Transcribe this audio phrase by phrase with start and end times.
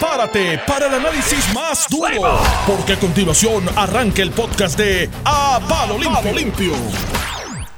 [0.00, 5.98] prepárate para el análisis más duro, porque a continuación arranca el podcast de A Palo
[5.98, 6.72] Limpio.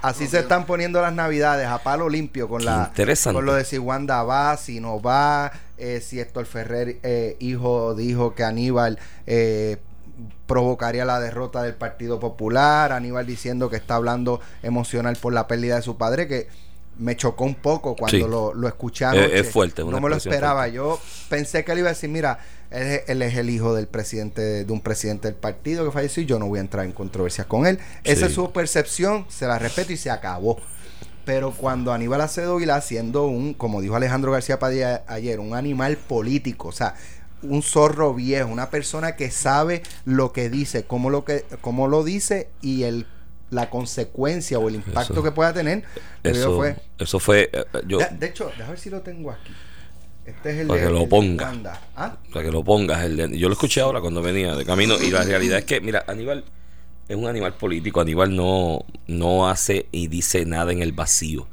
[0.03, 2.93] Así se están poniendo las navidades a palo limpio con la
[3.33, 7.95] con lo de si Wanda va, si no va, eh, si Héctor Ferrer, eh, hijo,
[7.95, 9.79] dijo que Aníbal eh,
[10.47, 15.77] provocaría la derrota del Partido Popular, Aníbal diciendo que está hablando emocional por la pérdida
[15.77, 16.49] de su padre, que
[16.99, 18.23] me chocó un poco cuando Sí.
[18.31, 20.61] lo, lo escuché Es- es fuerte, una No me lo esperaba.
[20.63, 20.77] fuerte.
[20.77, 22.39] Yo pensé que él iba a decir, mira,
[22.71, 26.23] él, es- él es el hijo del presidente, de un presidente del partido que falleció
[26.23, 27.79] y yo no voy a entrar en controversias con él.
[28.05, 30.59] Esa es su percepción, se la respeto y se acabó.
[31.25, 35.97] Pero cuando Aníbal Acedo Vilá, siendo un, como dijo Alejandro García Padilla ayer, un animal
[35.97, 36.95] político, o sea,
[37.43, 42.03] un zorro viejo, una persona que sabe lo que dice, cómo lo que, cómo lo
[42.05, 43.07] dice y el
[43.53, 45.85] la consecuencia o el impacto Eso- que pueda tener,
[46.25, 46.77] Eso fue.
[46.99, 47.51] eso fue.
[47.53, 49.53] eh, eh, yo, De, de hecho, déjame ver si lo tengo aquí.
[50.25, 50.99] Este es el Para de- que lo.
[51.97, 52.17] ¿Ah?
[52.33, 53.05] para que lo pongas.
[53.05, 54.95] el de- yo lo escuché ahora cuando venía de camino.
[55.01, 56.45] Y la realidad es que, mira, Aníbal
[57.09, 58.01] es un animal político.
[58.01, 61.47] Aníbal no, no hace y dice nada en el vacío.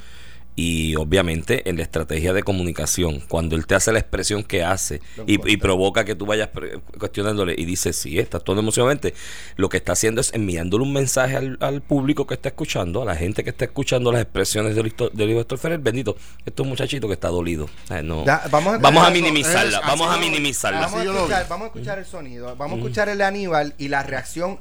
[0.61, 4.99] Y obviamente en la estrategia de comunicación, cuando él te hace la expresión que hace
[5.25, 6.49] y, provoca que tú vayas
[6.97, 9.13] cuestionándole y dice, sí, está todo emocionalmente,
[9.55, 13.05] lo que está haciendo es enviándole un mensaje al, al público que está escuchando, a
[13.05, 16.63] la gente que está escuchando las expresiones del, del hijo de Héctor Ferrer, bendito, esto
[16.63, 17.69] es un muchachito que está dolido.
[17.89, 18.25] Eh, no.
[18.25, 20.81] Ya, vamos a- vamos a eso minimizarla, es- vamos a minimizarla.
[20.81, 21.49] Vamos a, escuchar, vi.
[21.49, 22.55] vamos a escuchar el sonido.
[22.57, 24.59] Vamos a escuchar el de Aníbal y la reacción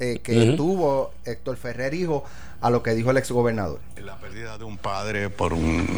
[0.00, 2.24] eh, que tuvo Héctor Ferrer, hijo,
[2.62, 3.80] a lo que dijo el exgobernador.
[4.02, 5.88] La pérdida de un padre por un-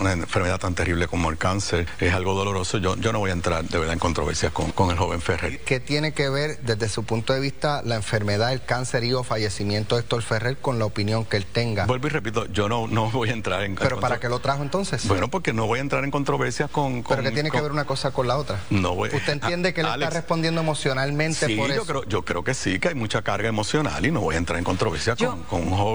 [0.00, 2.78] una, enfermedad tan terrible como el cáncer es algo doloroso.
[2.78, 5.60] Yo, yo no voy a entrar de verdad en controversias con, con el joven Ferrer.
[5.60, 9.22] ¿Qué tiene que ver desde su punto de vista la enfermedad, el cáncer y o
[9.22, 11.86] fallecimiento de Héctor Ferrer con la opinión que él tenga?
[11.86, 14.62] Vuelvo y repito, yo no, no voy a entrar en ¿Pero para qué lo trajo
[14.64, 15.06] entonces?
[15.06, 17.02] Bueno, porque no voy a entrar en controversias con...
[17.04, 18.58] con ¿Pero qué tiene que ver una cosa con la otra?
[18.70, 21.86] No voy- ¿Usted entiende que él A- está respondiendo emocionalmente Sí, por yo eso?
[21.86, 24.58] creo, yo creo que sí, que hay mucha carga emocional y no voy a entrar
[24.58, 25.87] en controversia con, con un joven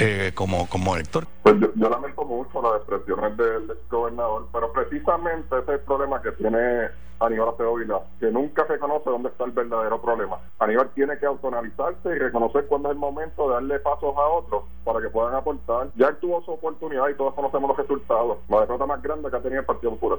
[0.00, 1.26] eh, como, como Héctor.
[1.42, 6.22] Pues yo, yo lamento mucho las expresiones del gobernador, pero precisamente ese es el problema
[6.22, 6.88] que tiene
[7.20, 10.38] Aníbal Acevedo Vilá, que nunca reconoce dónde está el verdadero problema.
[10.58, 14.64] Aníbal tiene que autoanalizarse y reconocer cuándo es el momento de darle pasos a otros
[14.84, 15.88] para que puedan aportar.
[15.96, 18.38] Ya él tuvo su oportunidad y todos conocemos los resultados.
[18.48, 20.18] La derrota más grande que ha tenido el Partido Popular.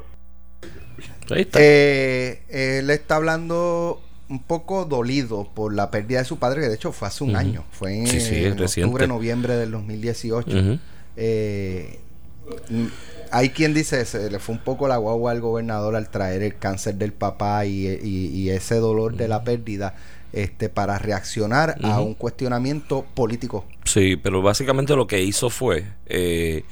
[1.31, 1.59] Ahí está.
[1.62, 6.75] Eh, él está hablando un poco dolido por la pérdida de su padre, que de
[6.75, 8.85] hecho fue hace un año, fue en, Sí, sí, es en reciente.
[8.88, 10.57] octubre, noviembre del 2018.
[10.57, 10.79] Ujú.
[11.17, 12.00] Eh,
[13.31, 16.57] hay quien dice se le fue un poco la guagua al gobernador al traer el
[16.57, 19.95] cáncer del papá y, y- y ese dolor de la pérdida
[20.34, 23.66] este para reaccionar a un cuestionamiento político.
[23.85, 26.63] Sí, pero básicamente lo que hizo fue eh,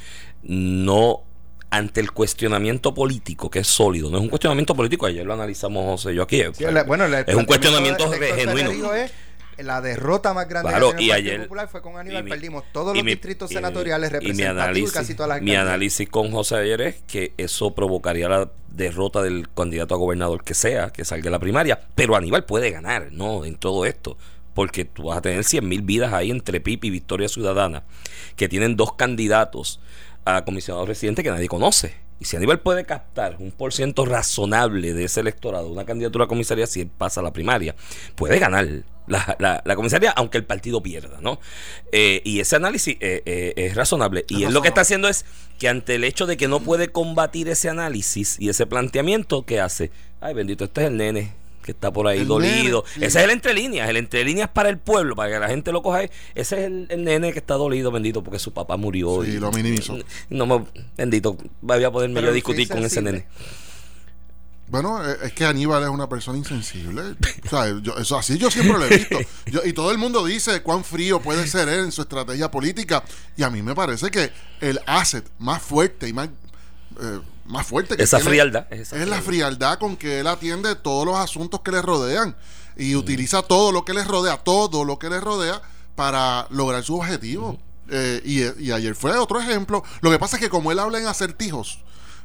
[0.44, 1.22] no
[1.70, 5.84] ante el cuestionamiento político, que es sólido, no es un cuestionamiento político, ayer lo analizamos
[5.86, 6.42] José y yo aquí.
[6.54, 8.94] Sí, bueno, es un cuestionamiento de Héctor genuino.
[8.94, 9.12] Es,
[9.58, 12.24] la derrota más grande Claro, tiene y ayer- Popular fue con Aníbal.
[12.24, 15.42] mi- Perdimos todos los mi- distritos senatoriales y mi representativos y análisis, casi todas las
[15.42, 20.44] mi análisis con José ayer es que eso provocaría la derrota del candidato a gobernador
[20.44, 23.46] que sea, que salga a la primaria, pero Aníbal puede ganar, ¿no?
[23.46, 24.16] En todo esto.
[24.54, 27.84] Porque tú vas a tener 100 mil vidas ahí entre PIP y Victoria Ciudadana,
[28.36, 29.80] que tienen dos candidatos
[30.36, 31.94] a comisionado residente que nadie conoce.
[32.20, 36.28] Y si Aníbal puede captar un por ciento razonable de ese electorado, una candidatura a
[36.28, 37.76] comisaría, si él pasa a la primaria,
[38.16, 38.68] puede ganar
[39.06, 41.40] la, la- la comisaría, aunque el partido pierda, ¿no?
[41.92, 44.26] Eh, y ese análisis eh, eh, es razonable.
[44.28, 45.26] Y él lo que está haciendo es
[45.60, 49.60] que ante el hecho de que no puede combatir ese análisis y ese planteamiento, ¿qué
[49.62, 49.92] hace?
[50.20, 51.34] Ay, bendito, este es el nene
[51.68, 52.86] que está por ahí El dolido.
[52.96, 53.08] nene.
[53.08, 55.74] Ese es el entre líneas, el entre líneas para el pueblo, para que la gente
[55.74, 55.98] lo coja.
[56.00, 56.10] ahí.
[56.34, 59.22] Ese es el, el nene que está dolido, bendito, porque su papá murió.
[59.26, 59.98] Sí, y- lo minimizó.
[60.30, 63.28] No me, bendito, voy a poderme yo discutir con ese nene.
[64.70, 67.02] Bueno, eh, es que Aníbal es una persona insensible.
[67.46, 69.18] O sea, yo- eso así yo siempre lo he visto.
[69.46, 73.04] Yo- y todo el mundo dice cuán frío puede ser él en su estrategia política.
[73.38, 74.30] Y a mí me parece que
[74.60, 76.28] el asset más fuerte y más,
[77.02, 78.68] eh, más fuerte que Esa frialdad.
[78.70, 82.36] Es, esa es la frialdad con que él atiende todos los asuntos que le rodean.
[82.76, 85.62] Y utiliza todo lo que le rodea, todo lo que le rodea
[85.96, 87.58] para lograr su objetivo.
[87.90, 89.84] Eh, y, y ayer fue otro ejemplo.
[90.02, 91.80] Lo que pasa es que como él habla en acertijos,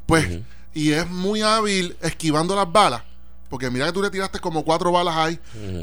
[0.06, 0.40] pues,
[0.74, 3.02] y es muy hábil esquivando las balas,
[3.48, 5.38] porque mira que tú le tiraste como cuatro balas ahí,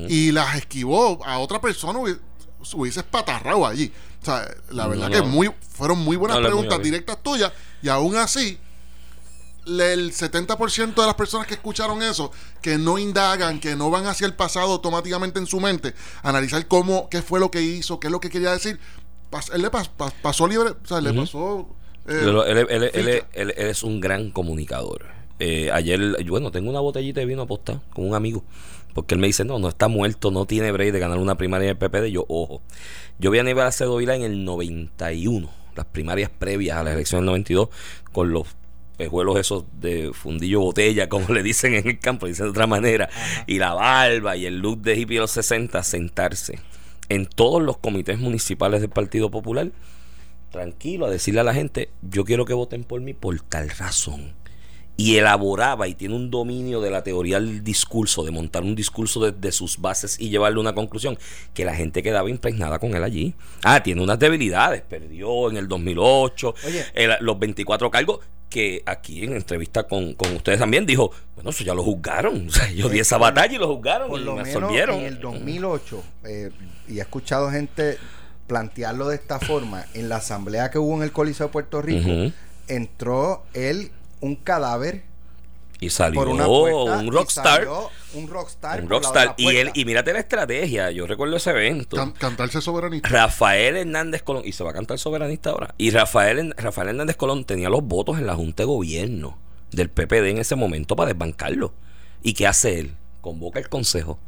[0.09, 2.19] y las esquivó a otra persona, hubi-
[2.73, 3.91] hubiese espatarrado allí.
[4.21, 5.15] O sea, la verdad no.
[5.15, 7.51] que muy, fueron muy buenas No, muy preguntas directas tuyas,
[7.81, 8.59] y aún así,
[9.69, 12.31] el 70% de las personas que escucharon eso,
[12.61, 15.93] que no indagan, que no van hacia el pasado automáticamente en su mente,
[16.23, 18.79] analizar cómo, qué fue lo que hizo, qué es lo que quería decir,
[19.31, 21.69] pas- él le pas- pas- pasó libre, o sea, le pasó...
[22.07, 23.27] eh, Pero él, él- él- él- ficha.
[23.33, 25.05] él- él es un gran comunicador.
[25.39, 28.43] Eh, ayer, bueno, tengo una botellita de vino apostada con un amigo.
[28.93, 31.69] Porque él me dice, no, no está muerto, no tiene break de ganar una primaria
[31.69, 32.07] en el PPD.
[32.11, 32.61] Yo, ojo,
[33.19, 37.21] yo vi a Aníbal Acevedo Vila en el 91, las primarias previas a la elección
[37.21, 37.69] del 92,
[38.11, 38.47] con los
[38.99, 43.09] pejuelos esos de fundillo botella, como le dicen en el campo, dicen de otra manera,
[43.47, 46.59] y la barba y el look de hippie de los 60, sentarse
[47.07, 49.71] en todos los comités municipales del Partido Popular,
[50.51, 54.33] tranquilo, a decirle a la gente, yo quiero que voten por mí por tal razón
[54.97, 59.31] y elaboraba y tiene un dominio de la teoría del discurso, de montar un discurso
[59.31, 61.17] desde sus bases y llevarle a una conclusión,
[61.53, 63.33] que la gente quedaba impregnada con él allí.
[63.63, 66.53] Ah, tiene unas debilidades, perdió en el 2008,
[67.21, 68.19] los 24 cargos,
[68.49, 72.69] que aquí en entrevista con, ustedes también dijo, bueno, eso ya lo juzgaron, o sea,
[72.71, 74.99] yo di esa batalla y lo juzgaron y me absolvieron.
[74.99, 76.51] En el 2008, eh,
[76.87, 77.97] y he escuchado gente
[78.47, 82.33] plantearlo de esta forma, en la asamblea que hubo en el Coliseo de Puerto Rico,
[82.67, 83.91] entró él
[84.21, 85.03] un cadáver
[85.79, 87.67] y salió un rockstar.
[88.13, 88.81] Un rockstar.
[88.81, 89.35] Un rockstar.
[89.37, 90.91] Y, él, y mírate la estrategia.
[90.91, 92.13] Yo recuerdo ese evento.
[92.17, 93.07] cantarse soberanista.
[93.07, 94.43] Rafael Hernández Colón.
[94.45, 95.73] Y se va a cantar soberanista ahora.
[95.77, 99.37] Y Rafael, Rafael Hernández Colón tenía los votos en la Junta de Gobierno
[99.71, 101.73] del PPD en ese momento para desbancarlo.
[102.21, 102.95] ¿Y qué hace él?
[103.21, 104.19] Convoca el consejo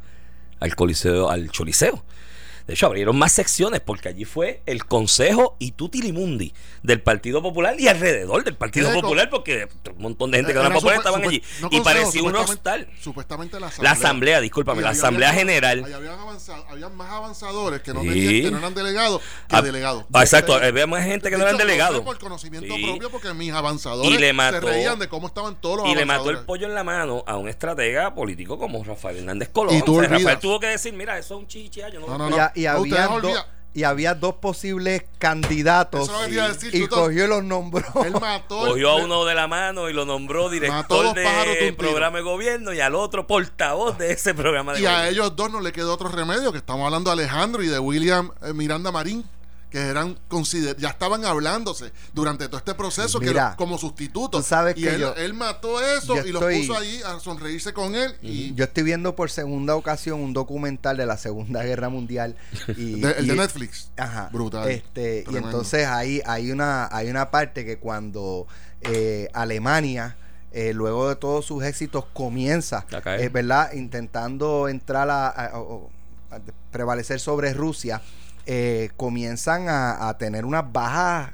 [0.60, 2.04] al coliseo, al choliseo
[2.66, 7.74] de hecho, abrieron más secciones porque allí fue el Consejo y Tutilimundi del Partido Popular
[7.78, 11.24] y alrededor del Partido Popular porque un montón de gente que no era popular estaban
[11.24, 11.42] allí.
[11.70, 12.88] y parecía un hostal.
[13.00, 13.92] Supuestamente la asamblea.
[13.92, 15.84] La asamblea, discúlpame, la asamblea general.
[16.70, 20.04] habían, más avanzadores que no, que no eran delegados que ah, delegados.
[20.12, 22.00] Ah, exacto, había más gente que no eran delegados.
[22.02, 26.04] por conocimiento propio porque mis avanzadores se reían de cómo estaban todos los Y le
[26.04, 29.74] mató el pollo en la mano a un estratega político como Rafael Hernández Colón.
[29.74, 32.51] Y tú Rafael tuvo que decir, mira, eso es un chichi, yo no, no, no
[32.54, 33.08] y había,
[33.74, 36.10] y había dos posibles candidatos
[36.72, 37.84] y, cogió y los nombró.
[38.04, 42.24] Él mató cogió a uno de la mano y lo nombró director del programa de
[42.24, 45.04] gobierno y al otro portavoz de ese programa de y gobierno.
[45.04, 47.68] Y a ellos dos no le quedó otro remedio, que estamos hablando de Alejandro y
[47.68, 49.24] de William eh, Miranda Marín
[49.72, 50.18] que eran
[50.76, 54.46] ya estaban hablándose durante todo este proceso que como sustitutos.
[54.76, 58.14] y él, mató eso y los puso ahí a sonreírse con él.
[58.20, 62.36] Y, yo estoy viendo por segunda ocasión un documental de la Segunda Guerra Mundial.
[62.76, 63.90] Y, el de Netflix.
[63.96, 64.28] Ajá.
[64.32, 64.68] Brutal.
[64.68, 68.46] Este, y entonces ahí hay una, hay una parte que cuando
[68.82, 70.16] eh, Alemania.
[70.54, 73.72] Eh, luego de todos sus éxitos comienza, es eh, ¿verdad?
[73.72, 78.02] Intentando entrar a prevalecer sobre Rusia
[78.46, 81.30] eh, comienzan a, tener unas bajas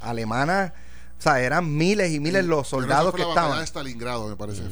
[0.00, 0.72] alemanas.
[1.18, 3.60] O sea, eran miles y miles los soldados que estaban.
[3.66, 4.62] Stalingrado, me parece.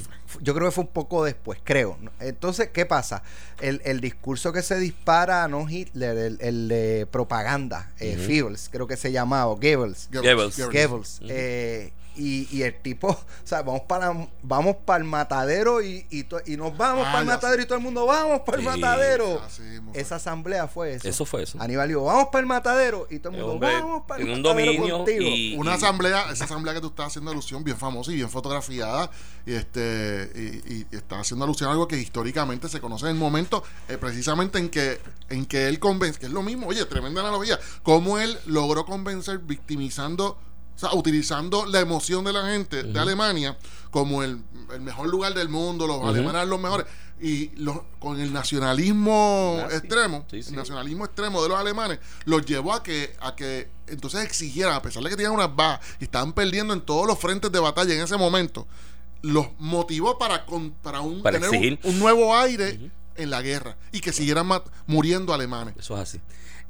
[0.41, 1.99] Yo creo que fue un poco después, creo.
[2.21, 3.23] Entonces, ¿qué pasa?
[3.61, 8.17] El, el discurso que se dispara, no Hitler, el, de propaganda, eh,
[8.71, 10.09] creo que se llamaba, Goebbels.
[10.12, 10.59] Goebbels.
[10.59, 11.21] Goebbels.
[11.29, 16.27] Eh, y, y, el tipo, o sea, vamos para vamos para el matadero y, y,
[16.47, 19.43] y nos vamos ah, para el matadero y todo el mundo vamos para el matadero.
[19.95, 21.09] Esa asamblea fue eso.
[21.09, 21.61] Eso fue eso.
[21.61, 24.43] Aníbal dijo, vamos para el matadero y todo el mundo vamos para el en un
[24.43, 28.31] dominio Y, Una asamblea, esa asamblea que tú estás haciendo alusión, bien famosa y bien
[28.31, 29.11] fotografiada,
[29.45, 33.19] y este y, y está haciendo alusión a algo que históricamente se conoce en el
[33.19, 37.21] momento, eh, precisamente en que en que él convence, que es lo mismo, oye, tremenda
[37.21, 40.39] analogía, cómo él logró convencer victimizando
[40.76, 43.56] o sea, utilizando la emoción de la gente de Alemania
[43.90, 44.43] como el,
[44.81, 46.87] mejor lugar del mundo, los alemanes eran los mejores.
[47.19, 47.50] Y
[47.98, 53.34] con el nacionalismo extremo, el nacionalismo extremo de los alemanes, los llevó a que, a
[53.34, 57.06] que entonces exigieran, a pesar de que tenían unas bajas y estaban perdiendo en todos
[57.06, 58.67] los frentes de batalla en ese momento,
[59.22, 60.44] los motivó para,
[60.82, 64.46] para, un, tener un, nuevo aire en la guerra y que siguieran
[64.86, 65.74] muriendo alemanes.
[65.79, 66.20] Eso es así.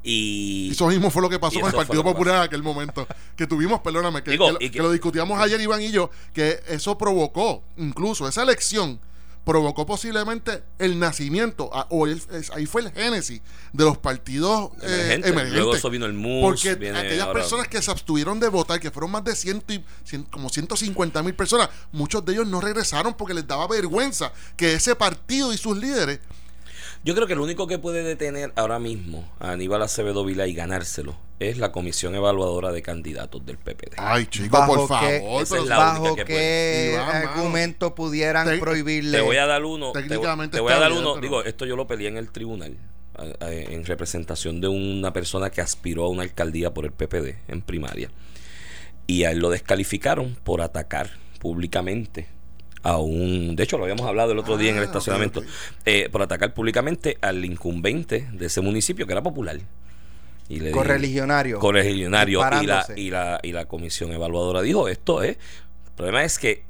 [0.03, 3.07] Y eso mismo fue lo que pasó con el Partido Popular en aquel momento.
[3.35, 8.43] Que tuvimos, perdóname, que, lo discutíamos ayer Iván y yo, que eso provocó, incluso esa
[8.43, 8.99] elección,
[9.47, 15.53] provocó posiblemente el nacimiento, o ahí fue el génesis de los partidos eh, emergentes.
[15.53, 16.41] Luego eso vino el MUS.
[16.41, 19.81] Porque aquellas personas que se abstuvieron de votar, que fueron más de ciento y,
[20.31, 24.97] como 150 mil personas, muchos de ellos no regresaron porque les daba vergüenza que ese
[24.97, 26.19] partido y sus líderes
[27.03, 30.53] yo creo que lo único que puede detener ahora mismo a Aníbal Acevedo Vila y
[30.53, 33.93] ganárselo es la comisión evaluadora de candidatos del PPD.
[33.97, 35.09] Ay, chico, por favor.
[35.09, 39.19] Qué, bajo qué argumento pudieran prohibirle.
[39.19, 39.91] Te voy a dar uno.
[39.91, 41.17] Técnicamente te, voy a dar uno.
[41.17, 42.77] Digo, esto yo lo peleé en el tribunal
[43.41, 48.09] en representación de una persona que aspiró a una alcaldía por el PPD en primaria.
[49.07, 52.27] Y a él lo descalificaron por atacar públicamente
[52.83, 53.55] a un.
[53.55, 55.43] De hecho, lo habíamos hablado el otro día en el ah, estacionamiento.
[55.85, 59.57] Eh, por atacar públicamente al incumbente de ese municipio que era popular.
[60.49, 61.59] Y le correligionario.
[61.59, 62.41] Correligionario.
[62.61, 65.37] Y la, y, la, y la comisión evaluadora dijo: Esto es.
[65.37, 66.63] El problema es que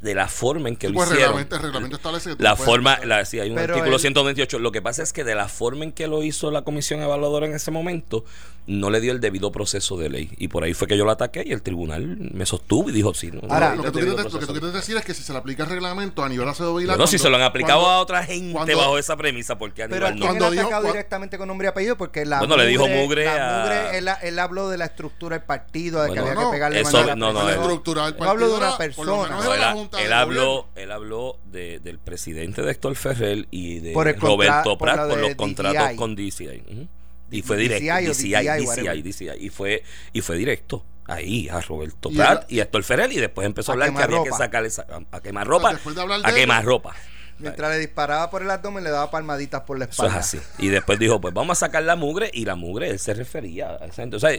[0.00, 1.34] de la forma en que Sí, lo pues, hicieron.
[1.36, 4.00] reglamento- el reglamento establece que la no forma, la, sí, hay un Pero artículo el-
[4.00, 4.58] 128.
[4.58, 7.46] Lo que pasa es que de la forma en que lo hizo la comisión evaluadora
[7.46, 8.24] en ese momento,
[8.66, 10.30] no le dio el debido proceso de ley.
[10.38, 13.12] Y por ahí fue que yo lo ataqué y el tribunal me sostuvo y dijo,
[13.12, 15.22] sí, no, no Ahora, lo, que quieres, lo que tú quieres decir es que si
[15.24, 16.92] se le aplica el reglamento a nivel Vilá.
[16.94, 19.88] Bueno, si se lo han aplicado cuando- a otra gente cuando- bajo esa premisa, porque
[19.88, 20.16] Pero ¿a no?
[20.16, 21.96] quién Cuando él dijo- atacado directamente con nombre y apellido?
[21.96, 25.36] Porque la Bueno, le dijo mugre la a- mugre, él, él habló de la estructura
[25.38, 27.48] del partido, de Bueno, que había no, que pegarle eso- mano a la no, no,
[27.48, 29.81] él- estructura del No hablo de partido una persona.
[29.82, 30.68] Él, Junta habló, Gobierno.
[30.76, 35.34] él habló de- del presidente de Héctor Ferrer y de Por Roberto Prat por los
[35.34, 35.96] contratos DCI.
[35.96, 36.88] con DCI.
[37.30, 37.84] Y fue directo.
[37.84, 42.64] DCI, DCI, DCI, Y fue, y fue directo ahí a Roberto Y Prat y a
[42.64, 43.12] Héctor Ferrer.
[43.12, 44.68] Y después empezó a hablar que había que sacarle
[45.10, 45.72] a, a quemar ropa.
[45.74, 46.94] de a de quemar ropa.
[47.38, 50.18] Mientras le disparaba por el abdomen, le daba palmaditas por la Eso es espalda.
[50.20, 50.38] así.
[50.58, 52.30] Y después dijo, pues vamos a sacar la mugre.
[52.32, 54.16] Y la mugre, él se refería a esa gente.
[54.16, 54.30] O sea,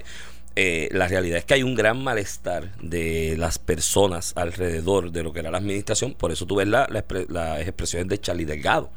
[0.55, 5.33] eh, la realidad es que hay un gran malestar de las personas alrededor de lo
[5.33, 6.13] que era la administración.
[6.13, 8.91] Por eso tú ves la- la las expresiones de Charlie Delgado.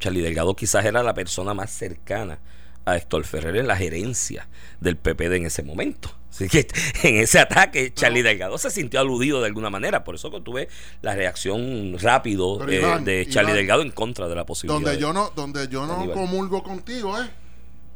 [0.00, 2.38] Charlie Delgado quizás era la persona más cercana
[2.84, 4.48] a Héctor Ferrer en la gerencia
[4.80, 6.12] del PPD en ese momento.
[6.30, 6.66] Así que
[7.02, 10.04] en ese ataque, Charlie Delgado se sintió aludido de alguna manera.
[10.04, 10.68] Por eso que tuve
[11.02, 14.76] la reacción rápido eh, Iván, de Charlie Iván, Delgado en contra de la posibilidad.
[14.80, 17.28] Donde de- yo no, donde yo no comulgo contigo es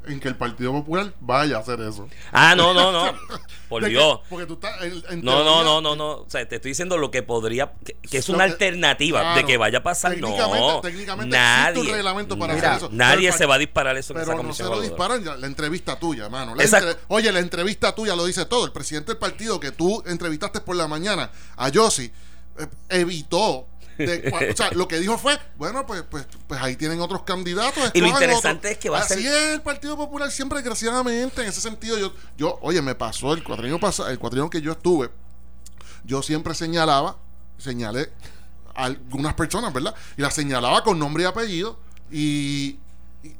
[0.07, 2.09] en que el Partido Popular vaya a hacer eso.
[2.33, 3.13] Ah, no, no, no.
[3.69, 4.21] Por Dios.
[4.29, 4.83] porque tú estás.
[4.83, 6.11] en- en No, no, no, no, no.
[6.23, 9.37] O sea, te estoy diciendo lo que podría, que, que es una que- alternativa claro.
[9.41, 10.13] de que vaya a pasar.
[10.13, 12.89] Técnicamente- No, técnicamente existe un nadie, reglamento para hacer nadie- eso.
[12.91, 15.37] Nadie Pero se va a disparar eso en esa Pero no se lo disparan ya.
[15.37, 16.55] La entrevista tuya, mano.
[16.57, 18.65] La entre- Oye, la entrevista tuya lo dice todo.
[18.65, 22.11] El presidente del partido que tú entrevistaste por la mañana, a Yossi,
[22.59, 23.67] eh, evitó.
[24.07, 27.91] De o sea, lo que dijo fue, bueno, pues, pues, pues ahí tienen otros candidatos.
[27.95, 31.43] Y lo interesante es que va a Así ser- es el Partido Popular siempre, desgraciadamente,
[31.43, 31.99] en ese sentido.
[31.99, 35.11] Yo, yo oye, me pasó el cuatrienio pasado, el cuatrienio que yo estuve,
[36.05, 37.17] yo siempre señalaba,
[37.59, 38.11] señalé
[38.75, 39.95] a algunas personas, ¿verdad?
[40.17, 41.79] Y las señalaba con nombre y apellido
[42.11, 42.79] y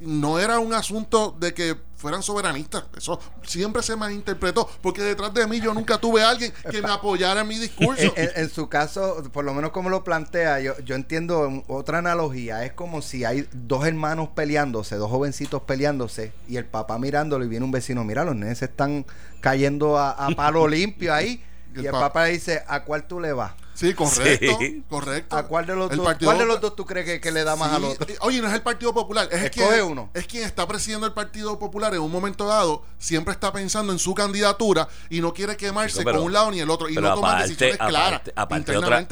[0.01, 2.85] no era un asunto de que fueran soberanistas.
[2.97, 6.91] Eso siempre se malinterpretó, porque detrás de mí yo nunca tuve a alguien que me
[6.91, 8.03] apoyara en mi discurso.
[8.03, 11.99] En, en- en su caso, por lo menos como lo plantea, yo, yo entiendo otra
[11.99, 12.65] analogía.
[12.65, 17.49] Es como si hay dos hermanos peleándose, dos jovencitos peleándose, y el papá mirándolo y
[17.49, 19.05] viene un vecino, mira, los nenes se están
[19.41, 21.45] cayendo a, a palo limpio ahí.
[21.75, 23.53] Y Y el el pa- papá le dice, ¿a cuál tú le vas?
[23.81, 24.83] Sí, correcto, Sí.
[24.91, 25.37] correcto.
[25.37, 27.31] ¿A cuál de los El dos, Partido cuál de los dos tú crees que, que
[27.33, 28.07] le da más Sí, al otro?
[28.21, 30.11] Oye, no es el Partido Popular, es Escoge quien, uno.
[30.13, 33.99] es quien está presidiendo el Partido Popular en un momento dado, siempre está pensando en
[33.99, 37.09] su candidatura y no quiere quemarse pero- con un lado ni el otro y Pero
[37.09, 38.21] no aparte, decisiones claras.
[38.21, 38.33] aparte,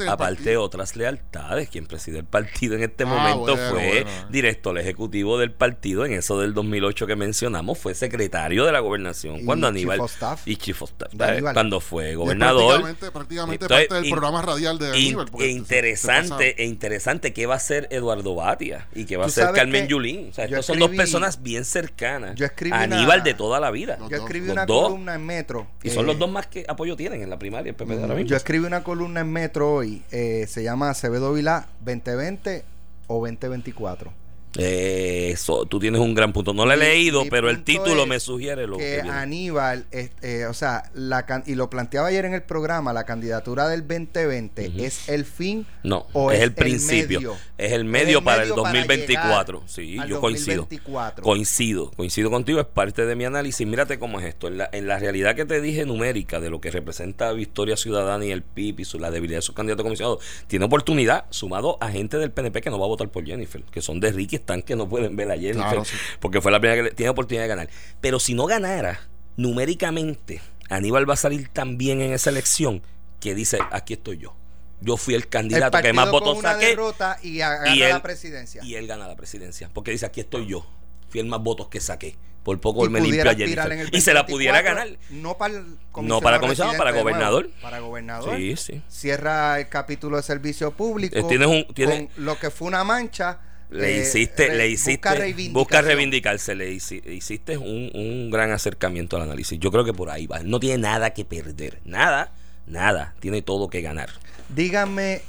[0.05, 1.69] aparte, otra- otras lealtades.
[1.69, 4.27] Quien preside el partido en este Ah, momento bueno, fue bueno.
[4.29, 6.05] director ejecutivo del partido.
[6.05, 9.37] En eso del 2008 que mencionamos, fue secretario de la gobernación.
[9.39, 9.99] Y cuando chief Aníbal.
[10.01, 10.47] of staff.
[10.47, 11.11] Y chief of staff.
[11.11, 11.53] De Aníbal.
[11.55, 12.81] Cuando fue Y gobernador.
[12.81, 16.61] prácticamente, prácticamente Entonces, parte del programa radial de In- Aníbal, porque e se- se interesante,
[16.61, 20.29] e interesante qué va a hacer Eduardo Batia y qué va a sabes Carmen Yulín.
[20.29, 23.33] O sea, estos son dos escribí- personas bien cercanas yo escribí a una- Aníbal de
[23.33, 23.97] toda la vida.
[24.09, 24.83] Yo escribí Los una dos.
[24.83, 25.67] columna en Metro.
[25.83, 28.15] Y son eh, los dos más que apoyo tienen en la primaria, el PPD ahora
[28.15, 28.29] mismo.
[28.29, 30.01] Yo escribí una columna en Metro hoy.
[30.11, 32.63] eh, se llama Acevedo Vilá 2020
[33.07, 34.11] o 2024.
[34.57, 36.53] Eh, Eso, tú tienes un gran punto.
[36.53, 38.99] No lo he leído, mi pero el título me sugiere lo que.
[39.01, 43.67] Aníbal, eh, o sea, la can- y lo planteaba ayer en el programa, la candidatura
[43.69, 44.83] del 2020 Ujú.
[44.83, 47.19] es el fin No, o es es el principio.
[47.19, 47.37] medio?
[47.57, 49.57] Es el medio para el medio para 2024.
[49.59, 50.57] llegar Sí, al yo coincido.
[50.63, 51.23] 2024.
[51.23, 53.67] Coincido, coincido contigo, es parte de mi análisis.
[53.67, 54.47] Mírate cómo es esto.
[54.47, 58.25] En la, en la realidad que te dije numérica de lo que representa Victoria Ciudadana
[58.25, 61.89] y el PIB y su, la debilidad de sus candidatos comisionados, tiene oportunidad sumado a
[61.89, 64.61] gente del PNP que no va a votar por Jennifer, que son de Ricky, están
[64.61, 65.95] que no pueden ver a Jennifer, Claro, sí.
[66.19, 67.69] porque fue la primera que le- tiene oportunidad de ganar.
[68.01, 68.99] Pero si no ganara,
[69.37, 72.81] numéricamente, Aníbal va a salir tan bien en esa elección
[73.19, 74.35] que dice, aquí estoy yo.
[74.81, 76.77] Yo fui el candidato que más votos saqué
[77.23, 78.63] y gana y él- la presidencia.
[78.63, 79.69] y él gana la presidencia.
[79.73, 80.65] Porque dice, aquí estoy yo.
[81.09, 82.15] Fui el más votos que saqué.
[82.43, 83.59] Por poco él me limpia pudiera a Jennifer.
[83.59, 85.21] aspirar en el Y se la pudiera 2024, ganar.
[85.21, 87.49] No para el No para comisionado, para nuevo, gobernador.
[87.61, 88.37] Para gobernador.
[88.37, 88.81] Sí, sí.
[88.87, 91.17] Cierra el capítulo de servicio público.
[91.17, 93.39] Eh, tienes un- tienes- con lo que fue una mancha.
[93.69, 99.15] Le eh, hiciste, le busca hiciste, busca reivindicarse, le hici- hiciste un, un gran acercamiento
[99.15, 99.59] al análisis.
[99.59, 100.39] Yo creo que por ahí va.
[100.39, 101.79] No tiene nada que perder.
[101.85, 102.31] Nada,
[102.65, 103.13] nada.
[103.19, 104.09] Tiene todo que ganar.
[104.49, 105.21] Díganme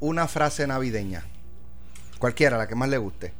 [0.00, 1.24] una frase navideña.
[2.18, 3.32] Cualquiera, la que más le guste.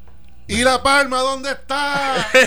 [0.53, 2.27] ¿Y la palma dónde está?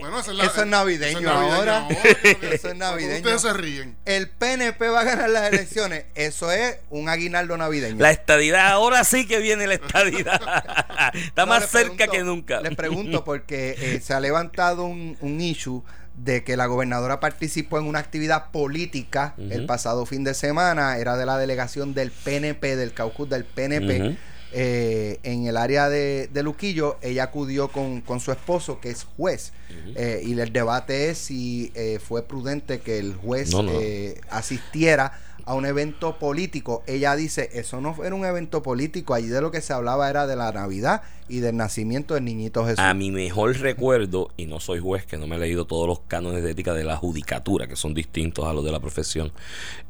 [0.00, 1.88] bueno, esa es la- Eso es navideño eso es ahora.
[1.88, 3.16] porque Eso es navideño.
[3.16, 3.96] Ustedes se ríen.
[4.04, 6.04] El PNP va a ganar las elecciones.
[6.14, 7.96] Eso es un aguinaldo navideño.
[8.00, 10.40] La estadidad, ahora sí que viene la estadidad.
[11.14, 12.60] Está No, más cerca pregunto- que nunca.
[12.60, 15.82] Les pregunto porque eh, se ha levantado un, un issue
[16.16, 21.16] de que la gobernadora participó en una actividad política el pasado fin de semana, era
[21.16, 24.16] de la delegación del PNP, del caucus del PNP.
[24.54, 29.04] Eh, en el área de, de Luquillo, ella acudió con, con su esposo, que es
[29.16, 29.52] juez,
[29.96, 33.72] eh, y el debate es si eh, fue prudente que el juez No, no.
[33.74, 36.82] eh, asistiera a un evento político.
[36.86, 40.26] Ella dice, eso no era un evento político, allí de lo que se hablaba era
[40.26, 42.78] de la Navidad y del nacimiento del niñito Jesús.
[42.78, 46.00] A mi mejor recuerdo, y no soy juez, que no me he leído todos los
[46.00, 49.32] cánones de ética de la judicatura, que son distintos a los de la profesión.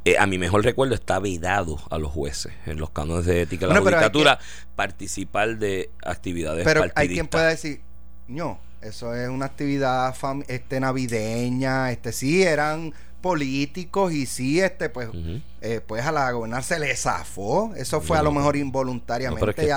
[0.04, 3.66] eh, a mi mejor recuerdo está vedado a los jueces en los cánones de ética
[3.66, 4.38] de la Bueno, judicatura
[4.76, 7.80] participar de actividades Pero hay quien pueda decir,
[8.28, 12.92] no, eso es una actividad fam- este navideña, este sí eran
[13.24, 15.08] políticos y sí este pues
[15.62, 19.40] eh, pues a la gobernar se le zafó, eso fue a lo mejor No, involuntariamente
[19.40, 19.76] pero es que ya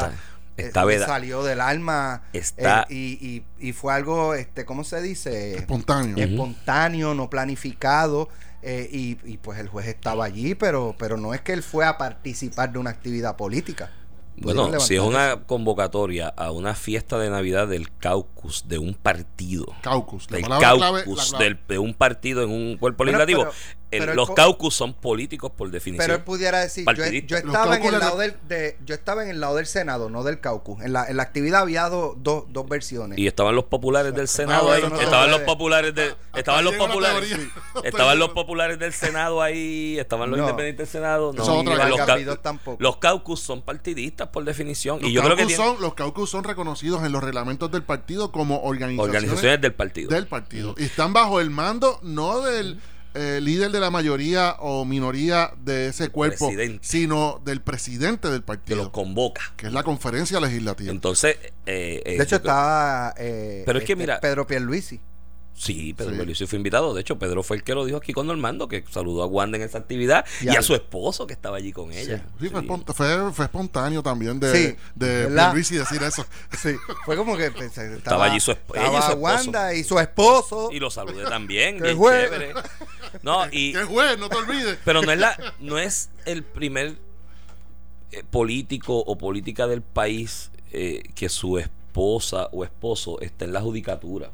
[0.57, 4.83] está, eh, está salió del alma Está- eh, y, y, y fue algo este ¿cómo
[4.83, 5.55] se dice?
[5.55, 6.17] Espontáneo.
[6.17, 8.27] espontáneo, no planificado.
[8.61, 11.85] eh, y, y, pues el juez estaba allí, pero, pero no es que él fue
[11.85, 13.91] a participar de una actividad política.
[14.39, 19.65] Bueno, si es una convocatoria a una fiesta de Navidad del caucus de un partido,
[19.81, 20.29] Caucus.
[20.29, 21.43] La del palabra clave- caucus la clave.
[21.45, 23.53] del- de un partido en un cuerpo legislativo, pero-
[23.91, 26.03] el- pero el los caucus son políticos por definición.
[26.05, 29.23] Pero él pudiera decir, yo, yo estaba en el lado de- del, de- yo estaba
[29.23, 30.81] en el lado del Senado, no del caucus.
[30.83, 33.17] En la, en la actividad había do- do- dos versiones.
[33.17, 36.59] Y estaban los populares del Senado Ah, ahí, no estaban los populares del, Hasta estaban
[36.59, 37.31] ahí los populares.
[37.75, 40.43] Hasta estaban los populares del Senado ahí, estaban los No.
[40.45, 42.77] independientes del Senado, no, Eso es otra los, tampoco.
[42.81, 46.29] los caucus son partidistas por definición Los y yo creo que tienen son, los caucus
[46.29, 50.09] son reconocidos en los reglamentos del partido como organizaciones, organizaciones del partido.
[50.09, 50.75] del partido.
[50.77, 52.79] Y están bajo el mando no del
[53.17, 56.79] eh, líder de la mayoría o minoría de ese cuerpo, presidente.
[56.87, 59.41] sino del presidente del que partido, los convoca.
[59.57, 60.91] que es la conferencia legislativa.
[60.91, 65.01] Entonces, eh, eh, de hecho, estaba eh, Pero es que este, mira- Pedro Pierluisi.
[65.59, 66.45] Sí, Pedro Sí.
[66.45, 66.93] Fue invitado.
[66.93, 69.57] De hecho, Pedro fue el que lo dijo aquí con Normando, que saludó a Wanda
[69.57, 72.23] en esa actividad y, Y a su esposo que estaba allí con ella.
[72.39, 72.67] Sí, fue, Sí.
[72.67, 75.29] espont- fue, fue espontáneo también de, de.
[75.53, 76.23] Luis y decir eso.
[76.61, 79.19] Sí, fue como que pues, estaba, allí su esp- ella y estaba su esposo.
[79.23, 80.69] Wanda y su esposo.
[80.71, 82.29] Y lo saludé también, Qué juez.
[82.29, 82.53] chévere.
[83.23, 84.77] No, y, Que juez, no te olvides.
[84.85, 86.97] pero no es, la, no es el primer
[88.11, 93.61] eh, político o política del país eh, que su esposa o esposo está en la
[93.61, 94.29] judicatura.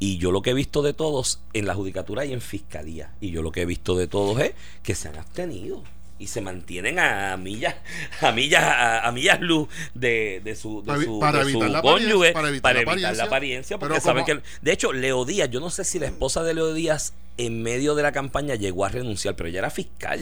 [0.00, 3.12] Y yo lo que he visto de todos en la judicatura y en fiscalía.
[3.20, 5.84] Y yo lo que he visto de todos es que se han abstenido.
[6.18, 7.76] Y se mantienen a millas,
[8.20, 11.82] a millas, a, a millas luz de, de su, de su, para de su evitar
[11.82, 13.78] cónyuge, para evitar la la apariencia.
[13.78, 16.74] porque saben que de hecho, Leo Díaz, yo no sé si la esposa de Leo
[16.74, 20.20] Díaz en medio de la campaña llegó a renunciar, pero ella era fiscal.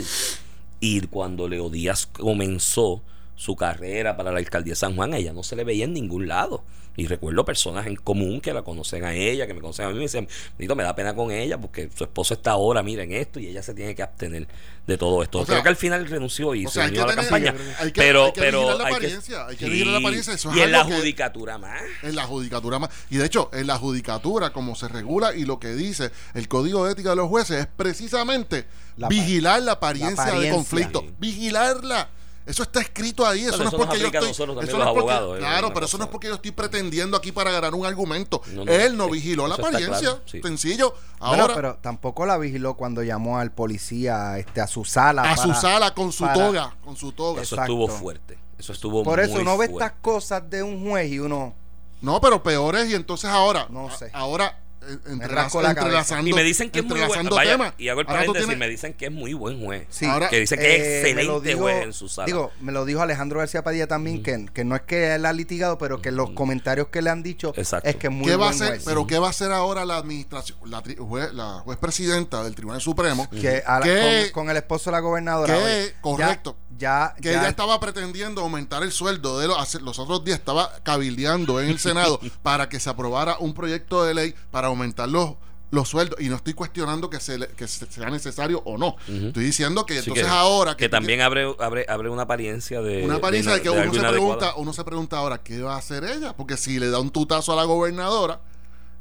[0.81, 3.03] Y cuando Leo Díaz comenzó
[3.35, 6.29] su carrera para la alcaldía de San Juan, ella no se le veía en ningún
[6.29, 6.63] lado.
[6.99, 9.95] Y recuerdo personas en común que la conocen a ella, que me conocen a mí,
[9.95, 13.13] y me dicen, Nito, me da pena con ella porque su esposo está ahora, miren
[13.13, 14.49] esto, y ella se tiene que abstener
[14.85, 15.39] de todo esto.
[15.39, 17.29] O sea, Creo que al final renunció y o se sea, unió a la tener-
[17.31, 17.55] campaña.
[17.79, 19.99] hay que- pero, hay que pero vigilar la hay que- apariencia, hay que vigilar la
[20.01, 21.81] apariencia, eso es y en la que- judicatura más.
[22.03, 22.91] En la judicatura más.
[23.11, 26.85] Y de hecho, en la judicatura, como se regula y lo que dice el código
[26.85, 28.65] de ética de los jueces, es precisamente
[28.97, 30.51] La vigilar la apariencia, la apariencia.
[30.51, 31.01] de conflicto.
[31.03, 31.15] Sí.
[31.21, 32.09] Vigilarla.
[32.49, 33.41] Eso está escrito ahí.
[33.45, 34.29] Eso no eso es porque yo estoy.
[34.29, 36.27] nosotros también eso los no es porque- abogados, es claro, pero eso no es porque
[36.29, 38.41] yo estoy pretendiendo aquí para ganar un argumento.
[38.55, 39.99] No, no, Él no vigiló la apariencia.
[40.01, 40.41] claro, sí.
[40.43, 40.95] Sencillo.
[41.21, 45.23] Ahora, pero tampoco la vigiló cuando llamó al policía este, a su sala.
[45.31, 46.77] a su sala con su para- toga.
[46.85, 47.43] Con su toga.
[47.43, 47.73] Eso Exacto.
[47.73, 48.39] estuvo fuerte.
[48.59, 49.85] Eso estuvo Por eso muy uno ve fuerte.
[49.85, 51.55] estas cosas de un juez y uno.
[52.01, 54.11] No, pero peor es, y entonces ahora, No sé.
[54.13, 54.59] a- ahora
[54.89, 55.87] entrelaz- rasco la cabeza.
[55.87, 57.75] entrelazando, Y me dicen que es muy buen entrelazando vaya, temas.
[57.79, 59.87] Y hago el paréntesis, tienes- me dicen que es muy buen juez.
[59.91, 62.27] Sí, Ahora- que dicen que es Eh, excelente juez en su sala.
[62.27, 65.33] Digo, me lo dijo Alejandro García Padilla también, que, que no es que él ha
[65.33, 67.89] litigado, pero que los comentarios que le han dicho Exacto.
[67.89, 68.69] es que es muy ¿Qué va a buen hacer?
[68.69, 68.83] juez.
[68.85, 72.55] Pero ¿qué va a hacer ahora la administración, la, tri- juez, la juez presidenta del
[72.55, 73.29] Tribunal Supremo?
[73.31, 75.55] que a la- que- con, con el esposo de la gobernadora.
[75.59, 76.57] que- correcto.
[76.79, 80.39] Ya, que ya, ella estaba pretendiendo aumentar el sueldo de los, hace- los otros días,
[80.39, 84.78] estaba cabildeando en el Senado para que se aprobara un proyecto de ley para aumentar
[85.09, 85.35] los,
[85.71, 86.21] los sueldos.
[86.21, 88.97] Y no estoy cuestionando que, se, que se- sea necesario o no.
[89.09, 90.77] Estoy diciendo que entonces que, ahora...
[90.77, 93.05] que también abre, abre, abre una apariencia de.
[93.05, 95.79] Una apariencia de, que de uno se pregunta, uno se pregunta ahora qué va a
[95.79, 98.41] hacer ella, porque si le da un tutazo a la gobernadora,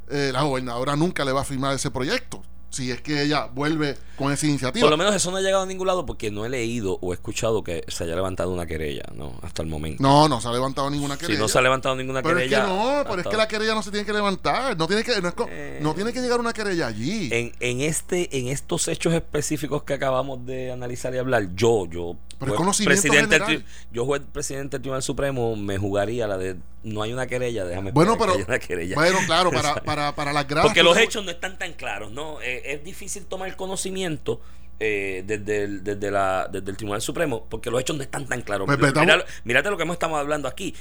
[0.09, 2.41] eh, la gobernadora nunca le va a firmar ese proyecto.
[2.69, 4.81] Si es que ella vuelve con esa iniciativa.
[4.83, 7.13] Por lo menos eso no ha llegado a ningún lado porque no he leído o
[7.13, 9.39] he escuchado que se haya levantado una querella, ¿no?
[9.41, 10.03] Hasta el momento.
[10.03, 11.35] no, no se ha levantado ninguna querella.
[11.37, 12.67] si no se ha levantado ninguna pero es que querella.
[12.67, 14.77] no, pero es que la querella no se tiene que levantar.
[14.77, 15.79] No tiene que, no es Eh.
[15.81, 17.29] no tiene que llegar una querella allí.
[17.31, 22.15] en, en este en estos hechos específicos que acabamos de analizar y hablar yo yo
[22.39, 23.65] Pero Fue conocimiento presidente general.
[23.91, 27.91] yo juez presidente del Tribunal Supremo, me jugaría la de no hay una querella, déjame
[27.91, 28.33] Bueno, pero.
[28.33, 28.95] que haya una querella.
[28.95, 30.67] Bueno, claro, para, para, para las gradas.
[30.67, 32.39] Porque los pues, hechos no están tan claros, ¿no?
[32.41, 34.39] Eh, es difícil tomar conocimiento
[34.79, 38.41] eh, desde, el, desde, la, desde el Tribunal Supremo, porque los hechos no están tan
[38.41, 38.67] claros.
[38.67, 40.75] Pues, vetamos- Mira- mírate lo que hemos estamos hablando aquí.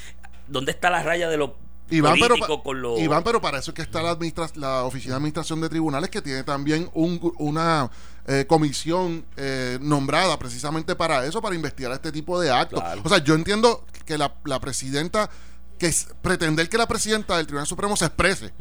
[0.48, 1.50] ¿Dónde está la raya de los
[1.88, 2.98] Iván, pero, con.
[2.98, 6.10] Iván, pero para eso es que está la, administra- la Oficina de Administración de Tribunales,
[6.10, 7.90] que tiene también un una
[8.26, 12.80] eh, comisión eh, nombrada precisamente para eso, para investigar este tipo de actos.
[12.80, 13.02] Claro.
[13.04, 15.30] O sea, yo entiendo que la, la presidenta,
[15.78, 18.52] que es- pretender que la presidenta del Tribunal Supremo se exprese,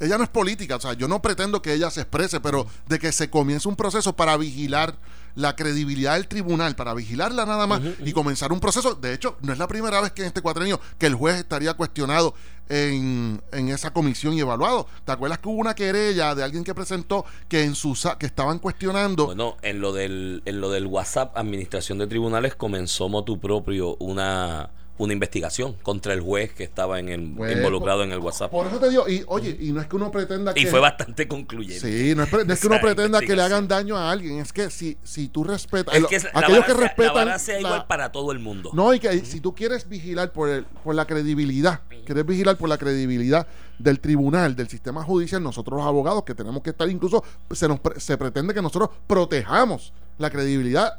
[0.00, 2.98] ella no es política, o sea, yo no pretendo que ella se exprese, pero de
[2.98, 4.94] que se comience un proceso para vigilar
[5.34, 8.94] la credibilidad del tribunal, para vigilarla nada más y comenzar un proceso.
[8.94, 11.74] De hecho, no es la primera vez que en este cuatrenio que el juez estaría
[11.74, 12.34] cuestionado
[12.68, 14.86] en, en esa comisión y evaluado.
[15.04, 18.58] ¿Te acuerdas que hubo una querella de alguien que presentó que en su que estaban
[18.58, 19.26] cuestionando?
[19.26, 24.70] Bueno, en lo del en lo del WhatsApp, Administración de Tribunales comenzó motu propio una
[25.04, 28.50] una investigación contra el juez que estaba en el, Pues, involucrado en el WhatsApp.
[28.50, 30.80] Por eso te digo, y oye, y no es que uno pretenda que Y fue
[30.80, 31.80] bastante concluyente.
[31.90, 34.52] Sí, no es, no es que uno pretenda que le hagan daño a alguien, es
[34.52, 37.38] que si, si tú respetas, Es que es- la aquellos vara que la respetan vara
[37.38, 38.70] sea la- igual para todo el mundo.
[38.72, 42.68] No, y que si tú quieres vigilar por, el, por la credibilidad, quieres vigilar por
[42.68, 43.46] la credibilidad
[43.78, 47.80] del tribunal, del sistema judicial, nosotros los abogados que tenemos que estar, incluso se, nos
[47.80, 50.98] pre- se pretende que nosotros protejamos la credibilidad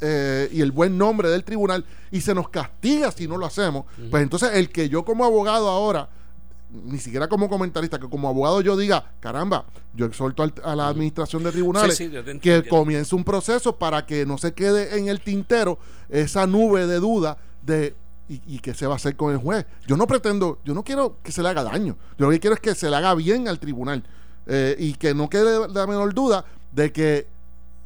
[0.00, 3.84] eh, y el buen nombre del tribunal y se nos castiga si no lo hacemos.
[4.10, 6.08] Pues entonces el que yo como abogado ahora
[6.72, 10.86] ni siquiera como comentarista, que como abogado yo diga, caramba, yo exhorto al- a la
[10.86, 15.08] administración de tribunales Sí, sí, que comience un proceso para que no se quede en
[15.08, 15.78] el tintero
[16.08, 17.96] esa nube de duda de
[18.28, 19.66] y, y qué se va a hacer con el juez.
[19.88, 21.96] Yo no pretendo, yo no quiero que se le haga daño.
[22.16, 24.04] Yo lo que quiero es que se le haga bien al tribunal
[24.46, 27.26] eh, y que no quede la menor duda de que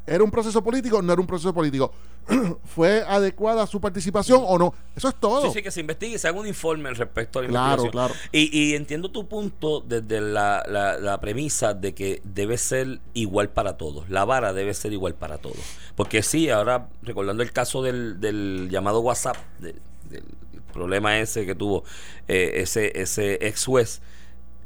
[0.06, 1.92] era un proceso político, no era un proceso político.
[2.74, 4.74] ¿Fue adecuada su participación o no?
[4.96, 5.42] Eso es todo.
[5.46, 7.90] Sí, sí, que se investigue y se haga un informe al respecto a la Claro,
[7.90, 8.14] claro.
[8.32, 13.50] Y, y entiendo tu punto desde la, la- la premisa de que debe ser igual
[13.50, 14.08] para todos.
[14.08, 15.58] La vara debe ser igual para todos.
[15.96, 19.74] Porque sí, ahora recordando el caso del, del llamado WhatsApp, de-
[20.10, 20.24] del
[20.72, 21.84] problema ese que tuvo
[22.28, 24.00] eh, ese, ese ex juez.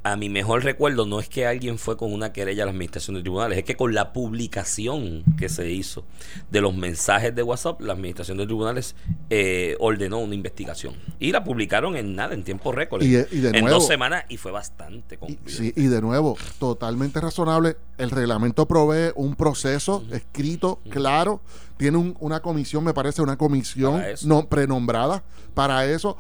[0.05, 3.17] A mi mejor recuerdo no es que alguien fue con una querella a la administración
[3.17, 6.05] de tribunales, es que con la publicación que se hizo
[6.51, 8.95] de los mensajes de WhatsApp, la administración de tribunales
[9.29, 10.95] eh, ordenó una investigación.
[11.19, 13.03] Y la publicaron en nada, en tiempo récord.
[13.03, 15.51] Y- en nuevo- dos semanas y fue bastante concluyente.
[15.53, 17.77] sí, y de nuevo, totalmente razonable.
[17.99, 21.43] El reglamento provee un proceso escrito, claro.
[21.77, 25.23] Tiene un- una comisión, me parece, una comisión no, prenombrada
[25.55, 26.17] para eso.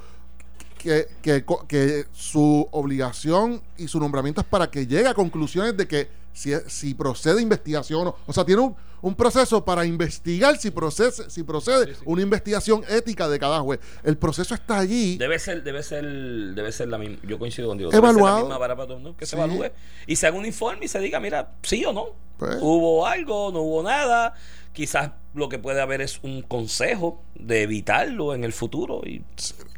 [0.78, 5.88] Que, que, que su obligación y su nombramiento es para que llegue a conclusiones de
[5.88, 10.70] que si, si procede investigación o o sea, tiene un, un proceso para investigar si
[10.70, 13.80] procede, si procede una investigación ética de cada juez.
[14.02, 15.18] El proceso está allí.
[15.18, 17.18] Debe ser, debe ser, debe ser la misma.
[17.24, 17.92] Yo coincido contigo.
[17.92, 18.14] Evaluado.
[18.14, 19.70] Debe ser la misma para todo el mundo, que se evalúe
[20.06, 22.06] y se haga un informe y se diga, mira, sí o no.
[22.38, 22.58] Pues.
[22.60, 24.34] Hubo algo, no hubo nada.
[24.72, 29.02] Quizás lo que puede haber es un consejo de evitarlo en el futuro.
[29.04, 29.24] Y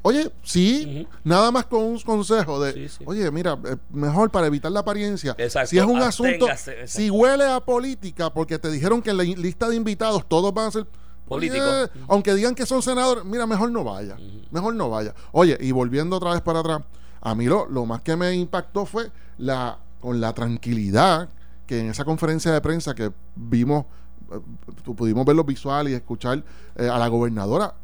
[0.02, 3.04] Oye, sí, nada más con un consejo de, Sí, sí.
[3.06, 5.34] oye, mira, eh, mejor para evitar la apariencia.
[5.36, 6.46] Exacto, Si es un asunto,
[6.86, 10.68] si huele a política, porque te dijeron que en la lista de invitados todos van
[10.68, 10.86] a ser
[11.28, 11.68] Políticos.
[11.94, 14.16] oye, aunque digan que son senadores, mira, mejor no vaya,
[14.50, 15.14] mejor no vaya.
[15.32, 16.80] Oye, y volviendo otra vez para atrás,
[17.20, 21.28] a mí lo, lo más que me impactó fue la con la tranquilidad
[21.66, 23.84] que en esa conferencia de prensa que vimos,
[24.32, 24.40] eh,
[24.82, 26.42] tu- pudimos ver los visuales y escuchar
[26.76, 27.74] eh, a la gobernadora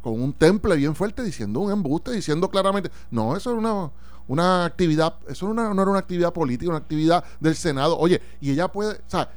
[0.00, 3.90] con un temple bien fuerte diciendo un embuste, diciendo claramente, no, eso era una,
[4.28, 7.98] una actividad, eso era una- no era una actividad política, una actividad del Senado.
[7.98, 9.28] Oye, y ella puede, o sea,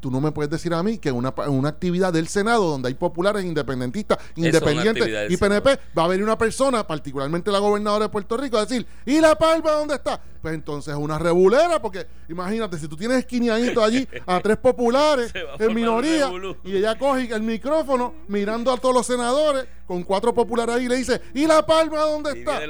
[0.00, 2.94] tú no me puedes decir a mí que una, una actividad del Senado donde hay
[2.94, 5.02] populares, independentistas, independientes
[5.32, 8.86] y PNP, va a venir una persona, particularmente la gobernadora de Puerto Rico, a decir,
[9.04, 10.20] ¿y la palma dónde está?
[10.40, 15.32] Pues entonces es una rebulera, porque imagínate, si tú tienes esquiniadito allí a tres populares
[15.58, 16.30] en minoría
[16.64, 20.88] y ella coge el micrófono mirando a todos los senadores con cuatro populares ahí y
[20.88, 22.60] le dice, ¿y la palma dónde y está?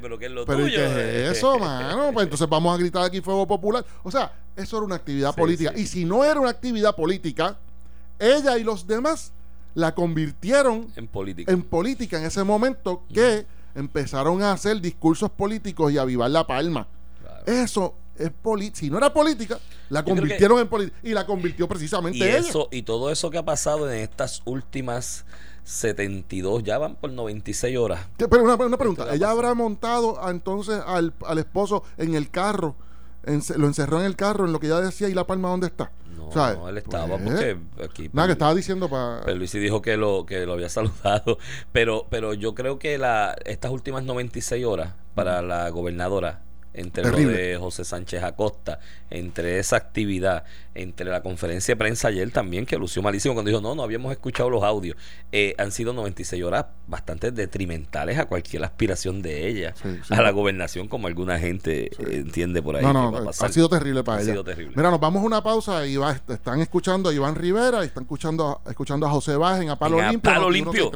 [0.00, 0.76] pero ¿qué es lo Pero ¿y tuyo?
[0.78, 2.10] qué es eso, mano?
[2.14, 3.84] Pues entonces vamos a gritar aquí fuego popular.
[4.02, 5.72] O sea, eso era una actividad Sí, política.
[5.74, 5.82] sí.
[5.82, 7.58] Y si no era una actividad política,
[8.18, 9.32] ella y los demás
[9.74, 11.52] la convirtieron En política.
[11.52, 16.46] en política en ese momento que empezaron a hacer discursos políticos y a avivar la
[16.46, 16.88] palma.
[17.48, 18.78] Eso es política.
[18.80, 19.58] Si no era política,
[19.90, 20.96] la que- convirtieron en política.
[21.02, 22.38] Y la convirtió precisamente Y ella.
[22.38, 25.24] eso, y todo eso que ha pasado en estas últimas
[25.64, 28.00] 72, ya van por 96 horas.
[28.16, 32.74] Pero una, una pregunta, ¿ella habrá montado a, entonces al, al esposo en el carro?
[33.56, 35.92] lo encerró en el carro en lo que ella decía y la palma dónde está.
[36.16, 36.56] No, no, ¿Sabes?
[36.58, 39.20] no, él estaba Pues, porque aquí Nada, que estaba diciendo para...
[39.22, 41.36] Pero Luis dijo que lo, que lo había saludado.
[41.70, 46.40] Pero, pero yo creo que la, estas últimas 96 horas para la gobernadora,
[46.74, 48.78] entre lo de José Sánchez Acosta,
[49.10, 53.60] entre esa actividad, entre la conferencia de prensa ayer también, que lució malísimo cuando dijo,
[53.60, 54.96] no, no habíamos escuchado los audios,
[55.32, 60.14] eh, han sido 96 horas bastante detrimentales a cualquier aspiración de ella Sí, sí.
[60.14, 62.82] a la gobernación, como alguna gente eh, entiende por ahí.
[62.82, 64.32] No, que no, va a ha sido terrible para Ha ella.
[64.32, 64.74] sido terrible.
[64.76, 68.04] Mira, nos vamos a una pausa y va, están escuchando a Iván Rivera y están
[68.04, 70.32] escuchando, escuchando a José en A Palo En A Limpio.
[70.32, 70.90] Palo Limpio.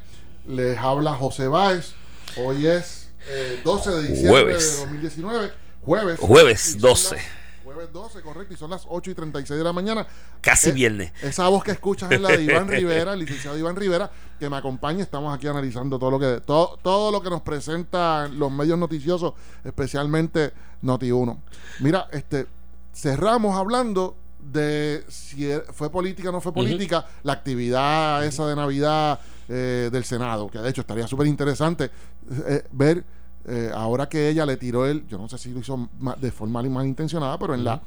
[0.48, 1.94] Les habla José Báez.
[2.38, 4.72] Hoy es eh, 12 de diciembre Jueves.
[4.72, 5.52] de 2019.
[5.86, 6.20] Jueves.
[6.20, 7.18] Jueves Y son 12.
[7.74, 8.54] Las- Jueves 12, correcto.
[8.54, 10.06] Y son las 8 y 36 de la mañana.
[10.42, 11.12] Casi Eh, viernes.
[11.22, 14.10] Esa voz que escuchas es la de Iván Rivera, el licenciado Iván Rivera,
[14.40, 15.04] que me acompaña.
[15.04, 19.34] Estamos aquí analizando todo lo que todo, todo lo que nos presentan los medios noticiosos,
[19.64, 21.38] especialmente Noti1.
[21.80, 22.48] Mira, este
[22.94, 28.56] cerramos hablando de si e- fue política o no fue política la actividad esa de
[28.56, 31.90] Navidad eh, del Senado, que de hecho estaría súper interesante
[32.48, 33.04] eh, ver
[33.48, 36.62] eh, ahora que ella le tiró el, yo no sé si lo hizo de forma
[36.62, 37.82] malintencionada, pero en la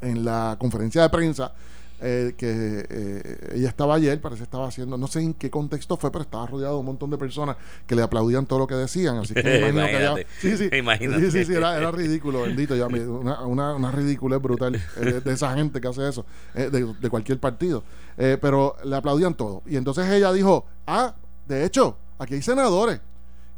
[0.00, 1.52] en la conferencia de prensa
[2.00, 5.96] eh, que eh, ella estaba ayer, parece que estaba haciendo, no sé en qué contexto
[5.96, 7.56] fue, pero estaba rodeado de un montón de personas
[7.88, 11.30] que le aplaudían todo lo que decían, así que me imagino que sí, sí, sí,
[11.32, 15.32] sí, sí, era, era ridículo, bendito, ya una, una, una ridiculez brutal eh, de, de
[15.32, 17.82] esa gente que hace eso, de, de cualquier partido,
[18.16, 21.16] pero le aplaudían todo, y entonces ella dijo, ah,
[21.48, 23.00] de hecho, aquí hay senadores,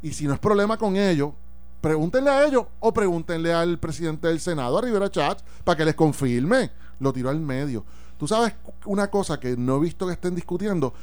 [0.01, 1.31] y si no es problema con ellos,
[1.81, 5.95] pregúntenle a ellos o pregúntenle al presidente del Senado, a Rivera Chats, para que les
[5.95, 6.71] confirme.
[6.99, 7.83] Lo tiró al medio.
[8.17, 8.53] Tú sabes
[8.85, 10.93] una cosa que no he visto que estén discutiendo,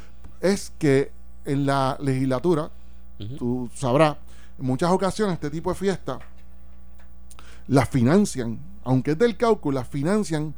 [0.40, 1.10] es que
[1.44, 2.70] en la legislatura,
[3.38, 4.16] tú sabrás,
[4.58, 6.18] en muchas ocasiones este tipo de fiestas
[7.66, 10.54] las financian, aunque es del cálculo, las financian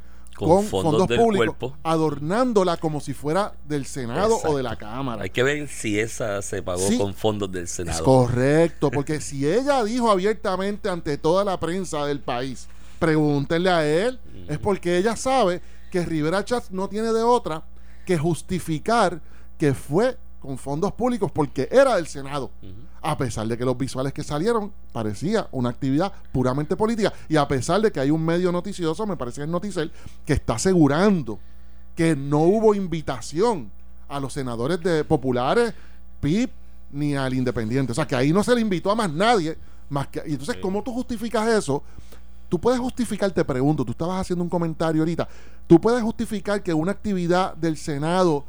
[0.47, 1.77] Con con, fondos fondos, del públicos, cuerpo.
[1.83, 4.75] adornándola como si fuera del Senado o de la.
[4.75, 5.23] Cámara.
[5.23, 6.97] Hay que ver si esa se pagó Sí.
[6.97, 8.03] con fondos del Es Senado.
[8.03, 12.67] correcto, porque si ella dijo abiertamente ante toda la prensa del país,
[12.99, 17.63] pregúntenle a él, es porque ella sabe que Rivera Chats no tiene de otra
[18.05, 19.21] que justificar
[19.57, 22.51] que fue con fondos públicos porque era del Senado.
[23.01, 27.47] A pesar de que los visuales que salieron parecía una actividad puramente política y a
[27.47, 29.91] pesar de que hay un medio noticioso, me parece que es Noticel,
[30.25, 31.39] que está asegurando
[31.95, 33.71] que no hubo invitación
[34.09, 35.73] a los senadores de populares,
[36.19, 36.51] PIP,
[36.91, 37.91] ni al independiente.
[37.91, 39.57] O sea, que ahí no se le invitó a más nadie.
[39.89, 41.83] Más que, y entonces, ¿cómo tú justificas eso?
[42.49, 45.27] Tú puedes justificar, te pregunto, tú estabas haciendo un comentario ahorita,
[45.67, 48.43] tú puedes justificar que una actividad del Senado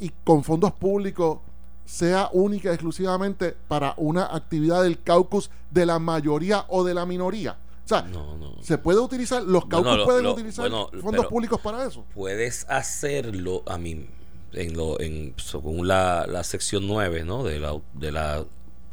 [0.00, 1.38] y con fondos públicos
[1.84, 7.06] sea única y exclusivamente para una actividad del caucus de la mayoría o de la
[7.06, 7.56] minoría.
[7.84, 8.62] O sea, No, no.
[8.62, 12.04] se puede utilizar, los Bueno, caucus lo- pueden lo- utilizar bueno, fondos públicos para eso.
[12.14, 14.06] Puedes hacerlo, a mí,
[14.52, 17.42] en lo, en, según la, la sección 9, ¿no?
[17.44, 18.44] De la, de la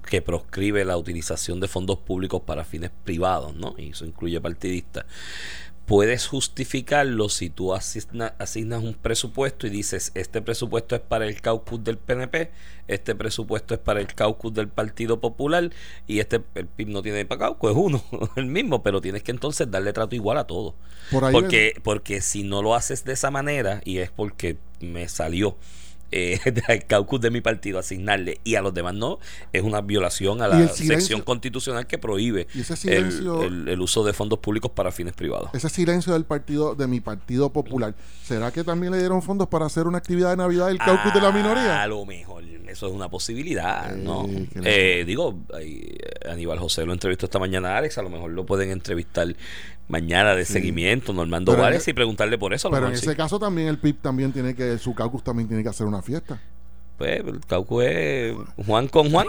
[0.07, 3.73] que proscribe la utilización de fondos públicos para fines privados, ¿no?
[3.77, 5.03] Y eso incluye partidistas.
[5.85, 11.39] Puedes justificarlo si tú asigna- asignas un presupuesto y dices, este presupuesto es para el
[11.41, 12.49] caucus del PNP,
[12.87, 15.69] este presupuesto es para el caucus del Partido Popular
[16.07, 18.03] y este, el PIB no tiene para caucus, es uno,
[18.35, 20.73] el mismo, pero tienes que entonces darle trato igual a todo.
[21.11, 25.07] Por ahí Porque, porque si no lo haces de esa manera, y es porque me
[25.07, 25.55] salió
[26.11, 29.19] eh, del caucus de mi partido asignarle y a los demás no,
[29.53, 34.03] es una violación a la silencio- sección constitucional que prohíbe el, silencio- el- el uso
[34.03, 35.49] de fondos públicos para fines privados.
[35.53, 39.65] ese silencio del partido, de mi partido popular, ¿será que también le dieron fondos para
[39.65, 41.87] hacer una actividad de Navidad del caucus de la A minoría?
[41.87, 44.27] lo mejor, eso es una posibilidad, Eh, ¿no?
[44.63, 45.37] Eh, digo,
[46.29, 49.27] Aníbal José lo entrevistó esta mañana a Alex, a lo mejor lo pueden entrevistar
[49.87, 52.69] mañana de seguimiento, Normando Pero e- y preguntarle por eso.
[52.69, 53.15] Pero en ese sí.
[53.15, 56.39] caso también el PIB también tiene que, su caucus también tiene que hacer una fiesta.
[56.97, 59.27] Pues el caucus es Juan con Juan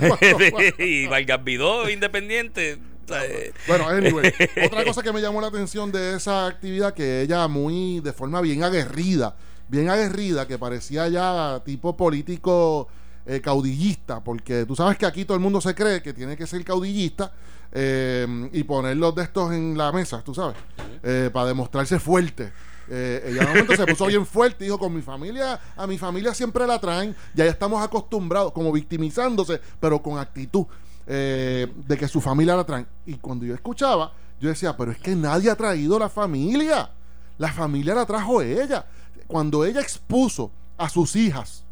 [0.78, 2.78] y Vargas Vidó independiente.
[3.10, 4.32] Eh, Bueno, anyway,
[4.66, 8.40] otra cosa que me llamó la atención de esa actividad, que ella muy, de forma
[8.40, 9.34] bien aguerrida,
[9.68, 12.88] bien aguerrida, que parecía ya tipo político
[13.26, 16.46] eh, caudillista, porque tú sabes que aquí todo el mundo se cree que tiene que
[16.46, 17.32] ser caudillista
[17.72, 20.56] eh, y poner los de estos en la mesa, tú sabes,
[21.02, 22.52] eh, para demostrarse fuerte.
[22.90, 26.32] Eh, ella de momento se puso bien fuerte dijo, con mi familia, a mi familia
[26.32, 30.66] siempre la traen, ya estamos acostumbrados, como victimizándose, pero con actitud
[31.06, 32.86] eh, de que su familia la traen.
[33.06, 36.90] Y cuando yo escuchaba, yo decía, pero es que nadie ha traído la familia.
[37.38, 38.86] La familia la trajo ella.
[39.26, 41.64] Cuando ella expuso a sus hijas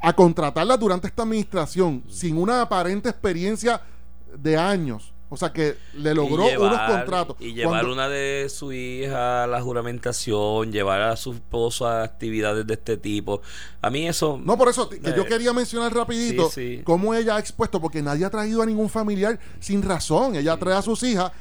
[0.00, 3.80] a contratarla durante esta administración sin una aparente experiencia
[4.38, 5.12] de años.
[5.28, 7.36] O sea que le logró llevar- unos contratos.
[7.40, 12.02] Y llevar Cuando- una de su hija a la juramentación, llevar a su esposo a
[12.02, 13.40] actividades de este tipo.
[13.80, 14.38] A mí eso.
[14.44, 16.82] No, por eso, que Eh, yo quería mencionar rapidito sí, sí.
[16.84, 20.36] cómo ella ha expuesto, porque nadie ha traído a ningún familiar sin razón.
[20.36, 21.32] Ella trae a sus hijas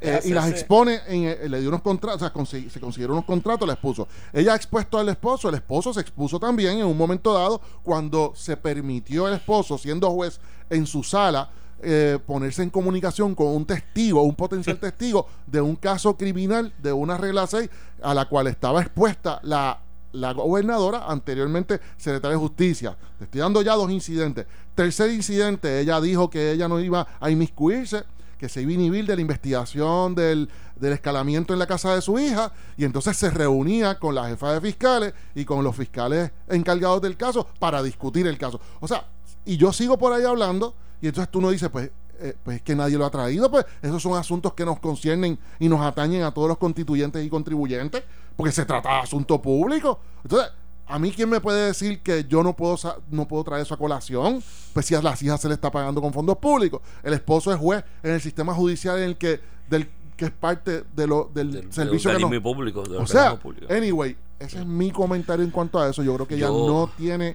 [0.00, 3.14] eh, y las expone, en, eh, le dio unos contratos, o sea, consi- se consiguieron
[3.16, 4.06] unos contratos, la expuso.
[4.32, 8.32] Ella ha expuesto al esposo, el esposo se expuso también en un momento dado cuando
[8.36, 11.50] se permitió el esposo, siendo juez en su sala,
[11.82, 16.92] eh, ponerse en comunicación con un testigo, un potencial testigo de un caso criminal de
[16.92, 17.68] una regla 6
[18.02, 19.80] a la cual estaba expuesta la
[20.12, 22.96] la gobernadora, anteriormente secretaria de Justicia.
[23.18, 24.46] Te estoy dando ya dos incidentes.
[24.74, 28.04] Tercer incidente, ella dijo que ella no iba a inmiscuirse,
[28.38, 32.02] que se iba a inhibir de la investigación del, del escalamiento en la casa de
[32.02, 36.30] su hija, y entonces se reunía con la jefa de fiscales y con los fiscales
[36.48, 38.60] encargados del caso para discutir el caso.
[38.80, 39.06] O sea,
[39.44, 42.62] y yo sigo por ahí hablando, y entonces tú no dices, pues, eh, pues es
[42.62, 46.22] que nadie lo ha traído, pues esos son asuntos que nos conciernen y nos atañen
[46.22, 48.02] a todos los constituyentes y contribuyentes,
[48.36, 49.98] porque se trata de asunto público.
[50.22, 50.50] Entonces,
[50.86, 52.76] a mí quién me puede decir que yo no puedo
[53.10, 56.00] no puedo traer eso a colación, pues si a las hijas se le está pagando
[56.00, 56.80] con fondos públicos.
[57.02, 60.84] El esposo es juez en el sistema judicial en el que del que es parte
[60.94, 62.82] de lo, del, del- del servicio que organismo nos, público.
[62.82, 63.72] del o sea, público.
[63.72, 66.02] anyway, ese es mi comentario en cuanto a eso.
[66.02, 67.34] Yo creo que Yo- no tiene,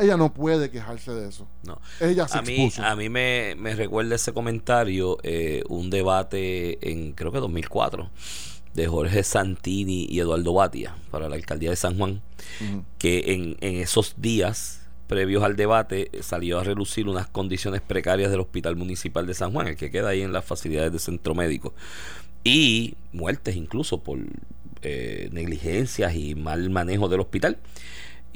[0.00, 1.46] ella no puede quejarse de eso.
[1.64, 1.80] No.
[2.00, 7.12] Ella se a mí, a mí me, me recuerda ese comentario, eh, un debate en
[7.12, 8.10] creo que 2004
[8.74, 12.22] de Jorge Santini y Eduardo Batia para la alcaldía de San Juan,
[12.98, 18.30] que en, en esos días previos al debate eh, salió a relucir unas condiciones precarias
[18.30, 21.34] del Hospital Municipal de San Juan, el que queda ahí en las facilidades de centro
[21.34, 21.74] médico,
[22.44, 24.20] y muertes incluso por
[24.82, 27.58] eh, negligencias y mal manejo del hospital.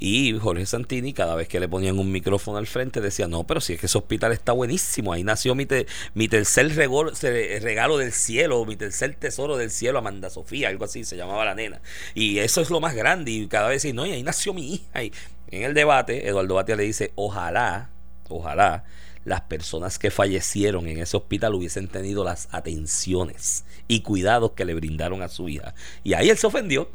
[0.05, 3.61] Y Jorge Santini, cada vez que le ponían un micrófono al frente, decía, no, pero
[3.61, 7.61] si es que ese hospital está buenísimo, ahí nació mi, te- mi tercer regalo, se-
[7.61, 11.55] regalo del cielo, mi tercer tesoro del cielo, Amanda Sofía, algo así se llamaba la
[11.55, 11.81] nena.
[12.17, 14.75] Y eso es lo más grande, y cada vez decía, no, y ahí nació mi
[14.75, 15.05] hija.
[15.05, 15.13] Y
[15.53, 17.91] en el debate, Eduardo Batia le dice, ojalá,
[18.29, 18.83] ojalá
[19.25, 24.75] las personas que fallecieron en ese hospital hubiesen tenido las atenciones y cuidados que le
[24.75, 25.77] brindaron a su hija.
[26.03, 26.89] Y ahí él se ofendió.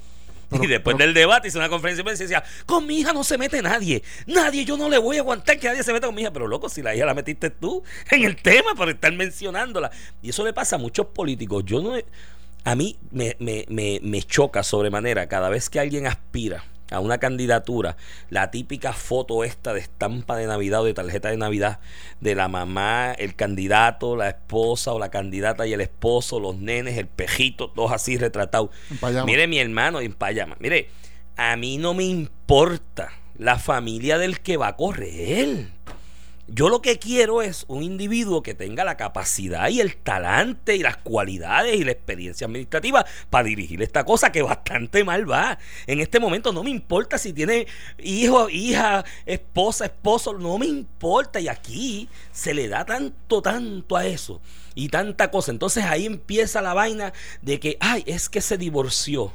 [0.50, 3.00] Pero- y después pero- del debate hizo una conferencia de prensa y decía, con mi
[3.00, 4.04] hija no se mete nadie.
[4.26, 6.32] Nadie, yo no le voy a aguantar que nadie se meta con mi hija.
[6.32, 9.92] Pero loco, si la hija la metiste tú en el tema por estar mencionándola.
[10.22, 11.64] Y eso le pasa a muchos políticos.
[11.66, 11.94] Yo no...
[12.64, 17.18] A mí me, me, me, me choca sobremanera cada vez que alguien aspira a una
[17.18, 17.98] candidatura,
[18.30, 21.80] la típica foto esta de estampa de Navidad o de tarjeta de Navidad
[22.22, 26.98] de la mamá, el candidato, la esposa o la candidata y el esposo, los nenes,
[26.98, 28.70] el pejito, todos así retratados.
[29.26, 30.56] Mire, mi hermano en payama.
[30.60, 30.90] Mire,
[31.36, 35.77] a mí no me importa la familia del que va a correr.
[36.50, 40.80] Yo lo que quiero es un individuo que tenga la capacidad y el talante y
[40.80, 45.60] las cualidades y la experiencia administrativa para dirigir esta cosa que bastante mal va.
[45.88, 51.42] En este momento no me importa si tiene hijo, hija, esposa, esposo, no me importa.
[51.42, 54.40] Y aquí se le da tanto, tanto a eso
[54.74, 55.52] y tanta cosa.
[55.52, 59.34] Entonces ahí empieza la vaina de que, ay, es que se divorció.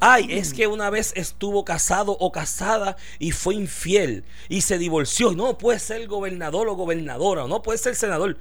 [0.00, 5.32] Ay, es que una vez estuvo casado o casada y fue infiel y se divorció.
[5.32, 8.36] No puede ser gobernador o gobernadora, o no puede ser senador.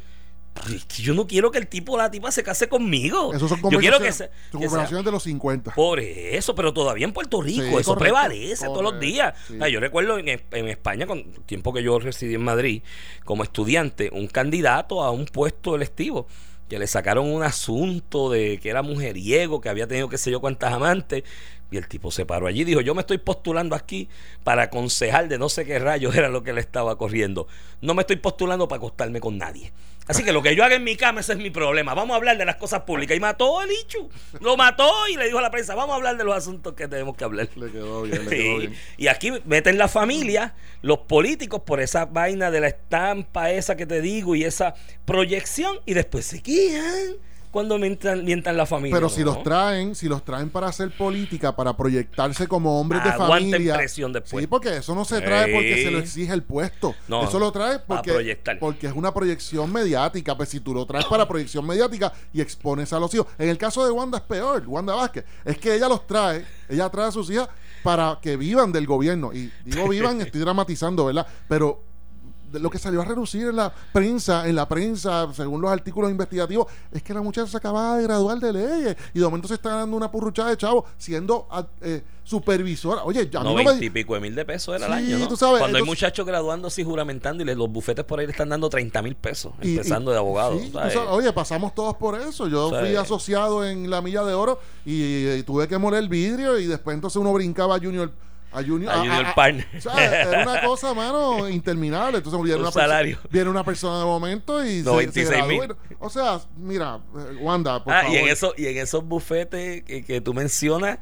[0.98, 3.34] Yo no quiero que el tipo o la tipa se case conmigo.
[3.34, 5.74] Esos son Yo quiero que se, sea- de los 50.
[5.74, 9.36] por eso, pero todavía en Puerto Rico, Sí, eso correcto, prevalece todos los días.
[9.48, 9.54] sí.
[9.56, 12.82] O sea, yo recuerdo en, en España, con el tiempo que yo residí en Madrid,
[13.24, 16.28] como estudiante, un candidato a un puesto electivo,
[16.70, 20.40] que le sacaron un asunto de que era mujeriego, que había tenido qué sé yo
[20.40, 21.24] cuántas amantes,
[21.72, 24.10] y el tipo se paró allí y dijo, yo me estoy postulando aquí
[24.44, 27.48] para aconsejar de no sé qué rayos era lo que le estaba corriendo.
[27.82, 29.72] No me estoy postulando para acostarme con nadie.
[30.08, 31.94] Así que lo que yo haga en mi cama, ese es mi problema.
[31.94, 33.16] Vamos a hablar de las cosas públicas.
[33.16, 34.10] Y mató el Ichu.
[34.42, 36.88] Lo mató y le dijo a la prensa, vamos a hablar de los asuntos que
[36.88, 37.48] tenemos que hablar.
[37.56, 38.76] Le quedó bien, le quedó bien.
[38.98, 43.86] Y aquí meten la familia, los políticos, por esa vaina de la estampa esa que
[43.86, 44.74] te digo y esa
[45.06, 47.18] proyección, y después se quejan
[47.52, 48.96] cuando mientan, mientan la familia.
[48.96, 53.14] Pero si los traen, si los traen para hacer política, para proyectarse como hombres de
[53.14, 53.76] familia.
[53.76, 54.44] presión después.
[54.44, 56.96] Sí, porque eso no se trae porque se lo exige el puesto.
[57.08, 60.38] No, eso lo trae porque, porque es una proyección mediática.
[60.38, 63.28] Pues si tú lo traes para proyección mediática y expones a los hijos.
[63.38, 65.26] En el caso de Wanda es peor, Wanda Vázquez.
[65.44, 67.50] Es que ella los trae, ella trae a sus hijas
[67.84, 69.34] para que vivan del gobierno.
[69.34, 71.26] Y digo vivan, estoy dramatizando, ¿verdad?
[71.48, 71.89] Pero
[72.52, 76.10] de lo que salió a reducir en la prensa, en la prensa, según los artículos
[76.12, 79.56] investigativos, es que la muchacha se acababa de graduar de leyes y de momento se
[79.56, 83.04] está dando una purruchada de chavo siendo ah, eh, supervisora.
[83.04, 85.20] Oye, ya no, no me- 20 y pico de mil de pesos era Sí, año,
[85.20, 85.28] ¿no?
[85.28, 88.32] tú sabes, Cuando hay entonces- muchachos graduándose y juramentando y los bufetes por ahí le
[88.32, 90.60] están dando 30 mil pesos, y- empezando y- de abogado.
[91.12, 92.48] oye, pasamos todos por eso.
[92.48, 96.58] Yo fui asociado en la milla de oro y, y tuve que moler el vidrio
[96.60, 98.12] y después entonces uno brincaba a Junior.
[98.52, 99.68] A Junior, A Junior Partner.
[99.78, 102.18] o sea, era una cosa, mano, interminable.
[102.18, 103.20] Entonces viene Un una, perso- salario.
[103.30, 105.58] viene una persona de momento y se- se, 96 mil.
[105.60, 105.78] gradúa.
[106.00, 108.16] O sea, mira, eh, Wanda, por Ah, favor.
[108.16, 110.98] y en, eso, y en esos bufetes que, que tú mencionas,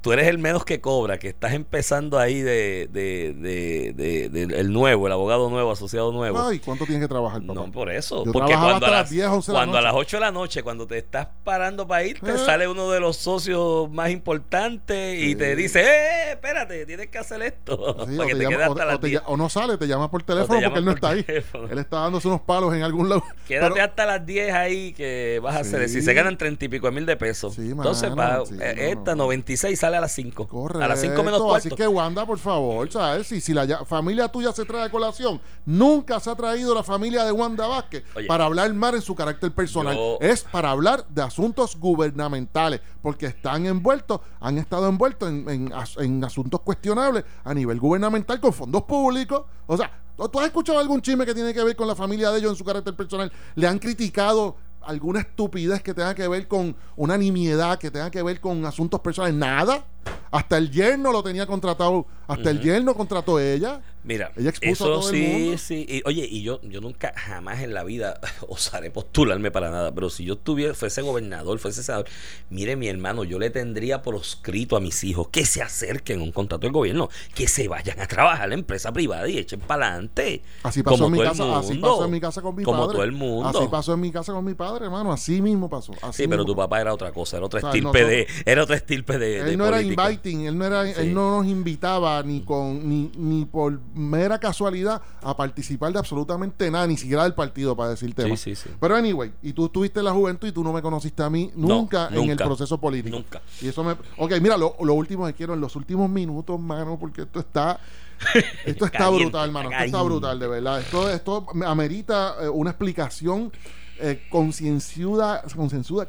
[0.00, 5.06] tú eres el menos que cobra, que estás empezando ahí de, de, de, el nuevo,
[5.06, 6.40] el abogado nuevo, asociado nuevo.
[6.40, 7.54] Ay, ¿cuánto tienes que trabajar, papá?
[7.54, 8.24] No, por eso.
[8.24, 9.92] Yo porque cuando, a las las, 10, 11 de la cuando a noche.
[9.92, 12.38] las 8 de la noche, cuando te estás parando para ir, te Eh.
[12.38, 17.42] sale uno de los socios más importantes y te dice, ¡eh, espérate, tienes que hacer
[17.42, 17.96] esto!
[18.08, 19.20] Sí, para o, que te te llama- quede o- hasta o las te 10.
[19.20, 21.24] ll- o no sale, te llama por teléfono llama porque él no está ahí.
[21.70, 23.22] Él está dándose unos palos en algún lado.
[23.46, 25.88] Quédate Pero- hasta las 10 ahí que vas a hacer.
[25.88, 27.58] Si se ganan 30 y pico de mil de pesos.
[27.58, 29.24] Entonces, va, eh, no, esta no.
[29.24, 30.46] 96 sale a las 5.
[30.46, 30.84] Correcto.
[30.84, 31.76] A las 5 menos Así cuarto.
[31.76, 33.26] que Wanda, por favor, ¿sabes?
[33.26, 36.82] Si, si la ya- familia tuya se trae a colación, nunca se ha traído la
[36.84, 38.26] familia de Wanda Vázquez Oye.
[38.26, 39.96] para hablar mal en su carácter personal.
[39.96, 45.72] Yo- Es para hablar de asuntos gubernamentales, porque están envueltos, han estado envueltos en, en
[45.72, 49.42] as- en asuntos cuestionables a nivel gubernamental con fondos públicos.
[49.66, 52.30] O sea, ¿tú tú has escuchado algún chisme que tiene que ver con la familia
[52.30, 53.32] de ellos en su carácter personal?
[53.54, 58.22] ¿Le han criticado alguna estupidez que tenga que ver con una nimiedad, que tenga que
[58.22, 59.36] ver con asuntos personales?
[59.36, 59.84] Nada.
[60.30, 63.80] Hasta el yerno lo tenía contratado, hasta el yerno contrató ella.
[64.02, 65.58] Mira, Ella expuso a eso todo el sí, mundo.
[65.58, 65.86] sí.
[65.86, 69.92] Y, oye, y yo, yo nunca, jamás en la vida osaré postularme para nada.
[69.94, 72.06] Pero si yo tuviera, fuese gobernador, fuese senador,
[72.48, 76.32] mire, mi hermano, yo le tendría proscrito a mis hijos que se acerquen a un
[76.32, 79.88] contrato del gobierno, que se vayan a trabajar a la empresa privada y echen para
[79.88, 80.42] adelante.
[80.62, 82.92] Así pasó en mi el casa, así pasó en mi casa con mi Como padre.
[82.94, 83.48] todo el mundo.
[83.58, 85.92] Así pasó en mi casa con mi padre, hermano, así mismo pasó.
[86.00, 88.62] así Sí, pero tu papá era otra cosa, era otra O sea, estirpe de, era
[88.62, 89.82] otra estirpe de, de él no era.
[89.92, 90.92] Inviting, él no era, Sí.
[90.98, 96.70] él no nos invitaba ni con ni, ni por mera casualidad a participar de absolutamente
[96.70, 98.40] nada, ni siquiera del partido para decirte Sí, más.
[98.40, 98.70] sí, sí.
[98.80, 101.50] Pero anyway, y tú estuviste en la juventud y tú no me conociste a mí
[101.54, 103.16] No, nunca, en el proceso político.
[103.16, 103.40] Nunca.
[103.60, 106.98] Y eso me Ok, mira, lo, lo último que quiero en los últimos minutos, mano,
[106.98, 107.78] porque esto está
[108.66, 109.70] esto está Caliente, brutal, hermano.
[109.70, 110.80] Esto está brutal, de verdad.
[110.80, 113.50] Esto, esto me amerita eh, una explicación
[113.98, 115.42] eh, concienzuda,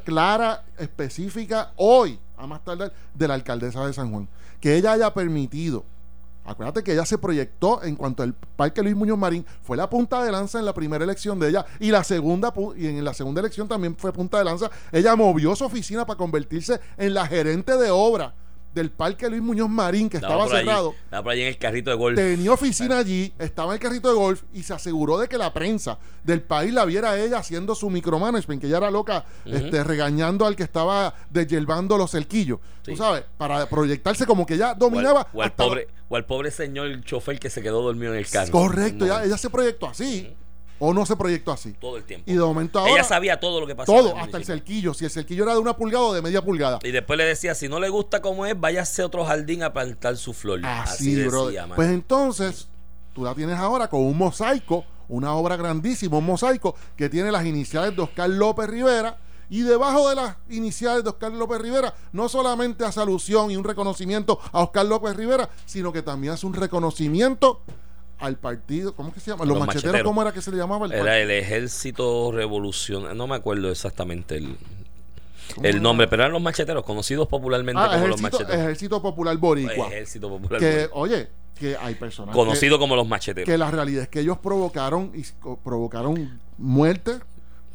[0.04, 4.28] clara, específica, hoy, a más tardar, de la alcaldesa de San Juan.
[4.60, 5.84] Que ella haya permitido.
[6.44, 10.24] Acuérdate que ella se proyectó en cuanto al Parque Luis Muñoz Marín, fue la punta
[10.24, 13.40] de lanza en la primera elección de ella y la segunda y en la segunda
[13.40, 14.68] elección también fue punta de lanza.
[14.90, 18.34] Ella movió su oficina para convertirse en la gerente de obra
[18.74, 21.48] del Parque Luis Muñoz Marín que Estaba estaba por allí, cerrado estaba por allí en
[21.48, 22.16] el carrito de golf.
[22.16, 25.52] tenía oficina allí, estaba en el carrito de golf y se aseguró de que la
[25.52, 29.84] prensa del país la viera a ella haciendo su micromanagement, que ella era loca, este,
[29.84, 32.58] regañando al que estaba deshiervando los cerquillos.
[32.84, 32.92] Sí.
[32.92, 35.28] Tú sabes, para proyectarse como que ella O al, dominaba.
[35.32, 38.50] o al pobre, o al pobre señor chofer que se quedó dormido en el carro.
[38.50, 40.34] Correcto, No, ella, ella se proyectó así.
[40.84, 41.74] O no se proyectó así.
[41.80, 42.28] todo el tiempo.
[42.28, 42.92] Y de momento ahora.
[42.92, 44.00] Ella sabía todo lo que pasaba.
[44.00, 44.92] todo, hasta el cerquillo.
[44.92, 46.80] Si el cerquillo era de una pulgada o de media pulgada.
[46.82, 49.72] Y después le decía, si no le gusta como es, váyase a otro jardín a
[49.72, 50.60] plantar su flor.
[50.64, 51.46] Así, Así, bro.
[51.46, 51.68] decía.
[51.72, 52.66] Pues entonces,
[53.14, 57.46] tú la tienes ahora con un mosaico, una obra grandísima, un mosaico que tiene las
[57.46, 59.18] iniciales de Oscar López Rivera.
[59.50, 63.62] Y debajo de las iniciales de Oscar López Rivera, no solamente hace alusión y un
[63.62, 67.60] reconocimiento a Oscar López Rivera, sino que también hace un reconocimiento
[68.22, 69.44] al partido, ¿cómo que se llama?
[69.44, 70.08] Los, Los macheteros, macheteros.
[70.10, 70.86] ¿cómo era que se le llamaba?
[70.86, 73.14] El Era el ejército revolucionario.
[73.14, 74.56] No me acuerdo exactamente el,
[75.54, 78.62] ¿Cómo el nombre, pero eran los macheteros, conocidos popularmente Ah, como los ejército, macheteros.
[78.64, 79.88] Ejército Popular Boricua.
[79.88, 80.60] Ejército Popular.
[80.60, 83.46] que, oye, que hay personas que- conocido como los macheteros.
[83.48, 85.22] que la realidad es que ellos provocaron y
[85.64, 87.18] provocaron muerte,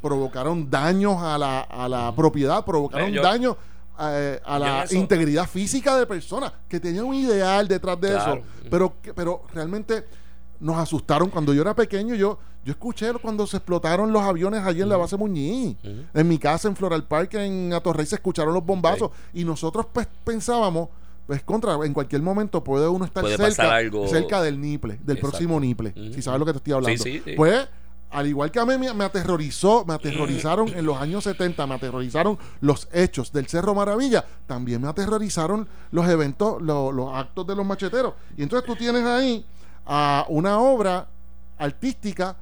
[0.00, 3.56] provocaron daños a la, a la propiedad, provocaron Eh, yo- daños
[4.00, 8.34] eh, a la eso- integridad física de personas que tenían un ideal detrás de Claro.
[8.34, 10.04] eso, pero pero realmente
[10.60, 14.82] nos asustaron cuando yo era pequeño, yo yo escuché cuando se explotaron los aviones allí
[14.82, 15.76] en la base Muñiz.
[16.12, 20.06] En mi casa en Floral Park en Atorrey se escucharon los bombazos y nosotros pues,
[20.24, 20.88] pensábamos
[21.26, 25.16] pues contra, en cualquier momento puede uno estar Puede cerca, algo- cerca del niple, del
[25.16, 25.28] Exacto.
[25.30, 27.02] próximo niple, si sabes lo que te estoy hablando.
[27.02, 27.32] Sí, sí, sí.
[27.36, 27.68] Pues,
[28.10, 32.38] al igual que a mí me, aterrorizó, me aterrorizaron en los años 70, me aterrorizaron
[32.62, 37.66] los hechos del Cerro Maravilla, también me aterrorizaron los eventos, lo- los actos de los
[37.66, 38.14] macheteros.
[38.36, 39.44] Y entonces tú tienes ahí
[39.88, 41.08] a una obra
[41.58, 42.36] artística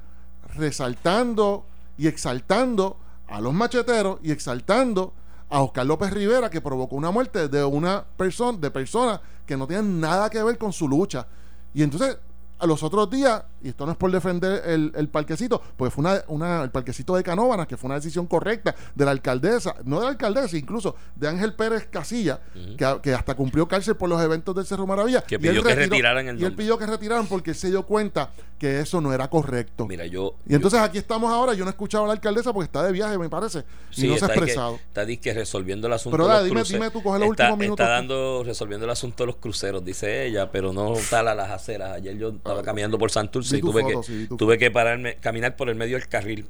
[0.55, 1.65] resaltando
[1.97, 5.13] y exaltando a los macheteros y exaltando
[5.49, 9.65] a Oscar López Rivera que provocó una muerte de una persona de personas que no
[9.65, 11.25] tienen nada que ver con su lucha.
[11.73, 12.17] Y entonces
[12.59, 16.01] a los otros días y esto no es por defender el, el parquecito, pues fue
[16.03, 19.97] una, una, el parquecito de Canóvanas, que fue una decisión correcta de la alcaldesa, no
[19.99, 22.39] de la alcaldesa, incluso de Ángel Pérez Casilla,
[22.77, 25.21] que, que hasta cumplió cárcel por los eventos del Cerro Maravilla.
[25.21, 27.55] Que y pidió él que retiró- retiraran el Y él pidió que retiraran porque él
[27.55, 29.85] se dio cuenta que eso no era correcto.
[29.87, 30.35] Mira, yo.
[30.47, 32.91] y entonces aquí estamos ahora, yo no he escuchado a la alcaldesa porque está de
[32.91, 33.59] viaje, me parece,
[33.91, 34.75] y Sí, no se ha está que- expresado.
[34.75, 36.73] Está disque resolviendo el asunto Pero de los dime- cruces.
[36.73, 39.83] dime tú, coge los está, últimos minutos Está dando, resolviendo el asunto de los cruceros,
[39.85, 41.91] dice ella, pero no tal a las aceras.
[41.91, 45.15] Ayer yo estaba caminando por Santurce y tu tuve, foto, que, sí, tuve que pararme,
[45.15, 46.45] caminar por el medio del carril.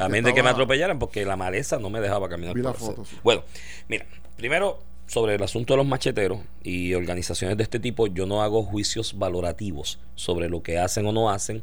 [0.00, 2.72] A menos de que me atropellaran, porque la maleza no me dejaba caminar Vi por
[2.72, 3.16] la foto, sí.
[3.22, 3.44] Bueno,
[3.88, 4.06] mira,
[4.36, 8.62] primero sobre el asunto de los macheteros y organizaciones de este tipo, yo no hago
[8.62, 11.62] juicios valorativos sobre lo que hacen o no hacen,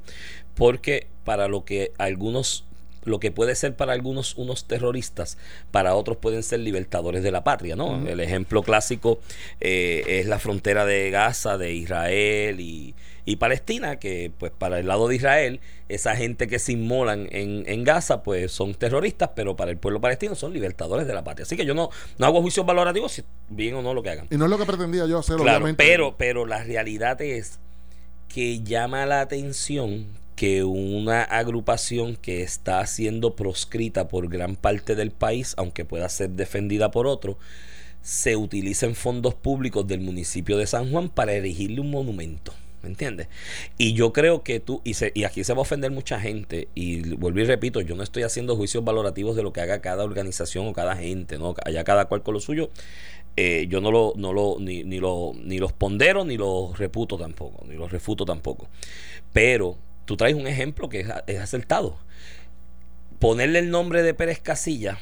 [0.56, 2.66] porque para lo que algunos
[3.06, 5.38] lo que puede ser para algunos unos terroristas,
[5.72, 8.08] para otros pueden ser libertadores de la patria, ¿no?
[8.08, 9.20] El ejemplo clásico
[9.62, 12.96] eh, es la frontera de Gaza, de Israel y,
[13.26, 15.60] y Palestina, que pues para el lado de Israel,
[15.90, 20.00] esa gente que se inmolan en, en Gaza, pues son terroristas, pero para el pueblo
[20.00, 21.44] palestino son libertadores de la patria.
[21.44, 24.28] Así que yo no, no hago juicios valorativos, si bien o no lo que hagan.
[24.30, 25.84] Y no es lo que pretendía yo hacer, Claro, obviamente.
[25.84, 27.60] pero, pero la realidad es
[28.28, 30.06] que llama la atención
[30.36, 36.32] que una agrupación que está siendo proscrita por gran parte del país, aunque pueda ser
[36.32, 37.38] defendida por otro,
[38.02, 42.54] se utilicen fondos públicos del municipio de San Juan para erigirle un monumento.
[42.86, 43.30] ¿Me entiendes?
[43.80, 47.40] Y yo creo que tú, y, aquí se va a ofender mucha gente, y vuelvo
[47.40, 50.74] y repito, yo no estoy haciendo juicios valorativos de lo que haga cada organización o
[50.74, 51.56] cada gente, ¿no?
[51.66, 52.70] Allá cada cual con lo suyo.
[53.38, 57.18] Eh, yo no lo, no lo, ni, ni lo, ni los pondero, ni los reputo
[57.18, 58.68] tampoco, ni los refuto tampoco.
[59.34, 61.98] Pero tú traes un ejemplo que es, es acertado.
[63.18, 65.00] Ponerle el nombre de Pérez Casilla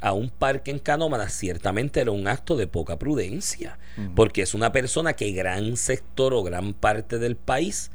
[0.00, 3.78] a un parque en Canómanas ciertamente era un acto de poca prudencia,
[4.14, 7.90] porque es una persona que gran sector o gran parte del país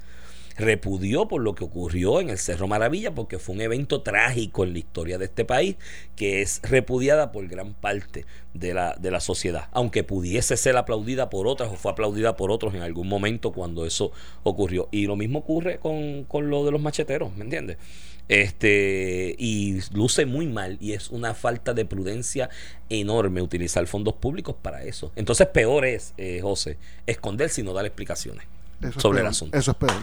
[0.58, 4.74] repudió por lo que ocurrió en el Cerro Maravilla, porque fue un evento trágico en
[4.74, 5.76] la historia de este país,
[6.16, 11.30] que es repudiada por gran parte de la, de la sociedad, aunque pudiese ser aplaudida
[11.30, 14.12] por otras o fue aplaudida por otros en algún momento cuando eso
[14.44, 14.88] ocurrió.
[14.92, 17.78] Y lo mismo ocurre con, con lo de los macheteros, ¿me entiendes?
[18.28, 22.50] Este, y luce muy mal y es una falta de prudencia
[22.90, 25.12] enorme utilizar fondos públicos para eso.
[25.16, 28.46] Entonces, peor es, eh, José, esconderse y no dar explicaciones
[28.90, 29.58] Eso sobre el asunto.
[29.58, 29.94] Eso es peor.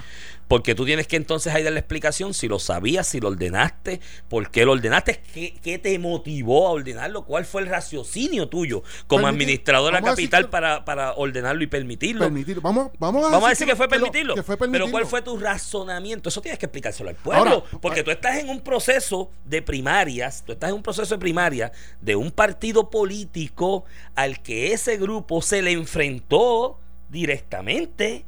[0.49, 4.01] Porque tú tienes que entonces ahí dar la explicación si lo sabías, si lo ordenaste,
[4.29, 8.83] por qué lo ordenaste, qué, qué te motivó a ordenarlo, cuál fue el raciocinio tuyo
[9.07, 12.25] como Permitir- administrador de la vamos a decir capital que- para, para ordenarlo y permitirlo.
[12.25, 12.61] Permitir.
[12.61, 14.35] Vamos, vamos a Vamos a decir que fue lo- permitirlo.
[14.35, 14.91] que fue pero.
[14.91, 16.29] ¿cuál fue tu razonamiento?
[16.29, 17.51] Eso tienes que explicárselo al pueblo.
[17.51, 21.15] Ahora, porque ah, tú estás en un proceso de primarias, tú estás en un proceso
[21.15, 21.73] de primaria
[22.03, 26.79] de un partido político al que ese grupo se le enfrentó
[27.09, 28.25] directamente.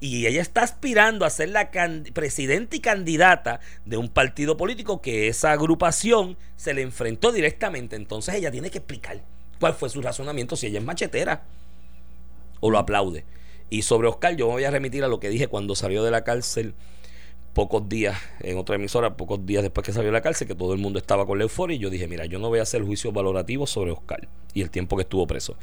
[0.00, 1.70] Y ella está aspirando a ser la
[2.12, 7.96] presidenta y candidata de un partido político que esa agrupación se le enfrentó directamente.
[7.96, 9.20] Entonces ella tiene que explicar
[9.58, 11.42] cuál fue su razonamiento si ella es machetera
[12.60, 13.24] o lo aplaude.
[13.70, 16.10] Y sobre Oscar, yo me voy a remitir a lo que dije cuando salió de
[16.10, 16.74] la cárcel
[17.58, 20.74] pocos días, en otra emisora, pocos días después que salió de la cárcel, que todo
[20.74, 22.82] el mundo estaba con la euforia, y yo dije, mira, yo no voy a hacer
[22.82, 25.56] juicio valorativo sobre Oscar y el tiempo que estuvo preso.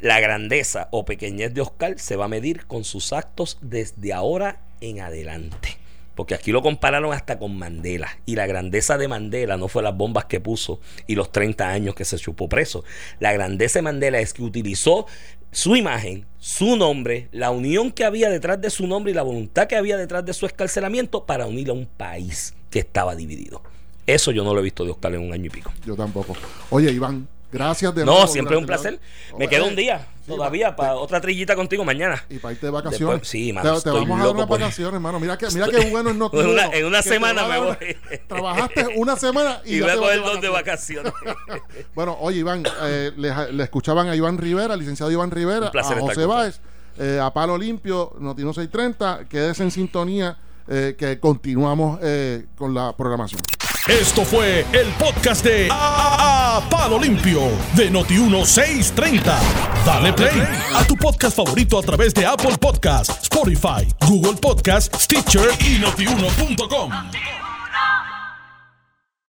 [0.00, 4.60] La grandeza o pequeñez de Oscar se va a medir con sus actos desde ahora
[4.82, 5.78] en adelante.
[6.14, 8.08] Porque aquí lo compararon hasta con Mandela.
[8.26, 11.94] Y la grandeza de Mandela no fue las bombas que puso y los 30 años
[11.94, 12.84] que se chupó preso.
[13.20, 15.06] La grandeza de Mandela es que utilizó
[15.50, 19.66] su imagen, su nombre, la unión que había detrás de su nombre y la voluntad
[19.66, 23.62] que había detrás de su escarcelamiento para unir a un país que estaba dividido.
[24.06, 25.72] Eso yo no lo he visto de Oscar en un año y pico.
[25.84, 26.36] Yo tampoco.
[26.70, 28.98] Oye, Iván, gracias de No, nuevo siempre un placer.
[29.38, 32.24] Me queda un día Sí, todavía para otra trillita contigo mañana.
[32.28, 33.20] Y para irte de vacaciones.
[33.20, 35.20] Después- sí, mano, te, te estoy vamos a dar loco unas por- vacaciones, hermano.
[35.20, 37.76] Mira que, mira qué bueno es no En una- en una semana me voy.
[38.28, 41.12] Trabajaste una semana y, Y voy a coger dos de vacaciones.
[41.94, 45.82] Bueno, oye, Iván, eh, le, le escuchaban a Iván Rivera, al licenciado Iván Rivera, a
[46.00, 46.60] José Báez,
[46.98, 49.26] eh, a Palo Limpio, Notino 630.
[49.28, 50.36] Quédese en sintonía
[50.68, 53.40] eh, que continuamos eh, con la programación.
[53.86, 57.42] Esto fue el podcast de A, A- Palo Limpio
[57.76, 59.22] de Noti1630.
[59.84, 60.42] Dale play
[60.74, 67.45] a tu podcast favorito a través de Apple Podcasts, Spotify, Google Podcasts, Stitcher y notiuno.com.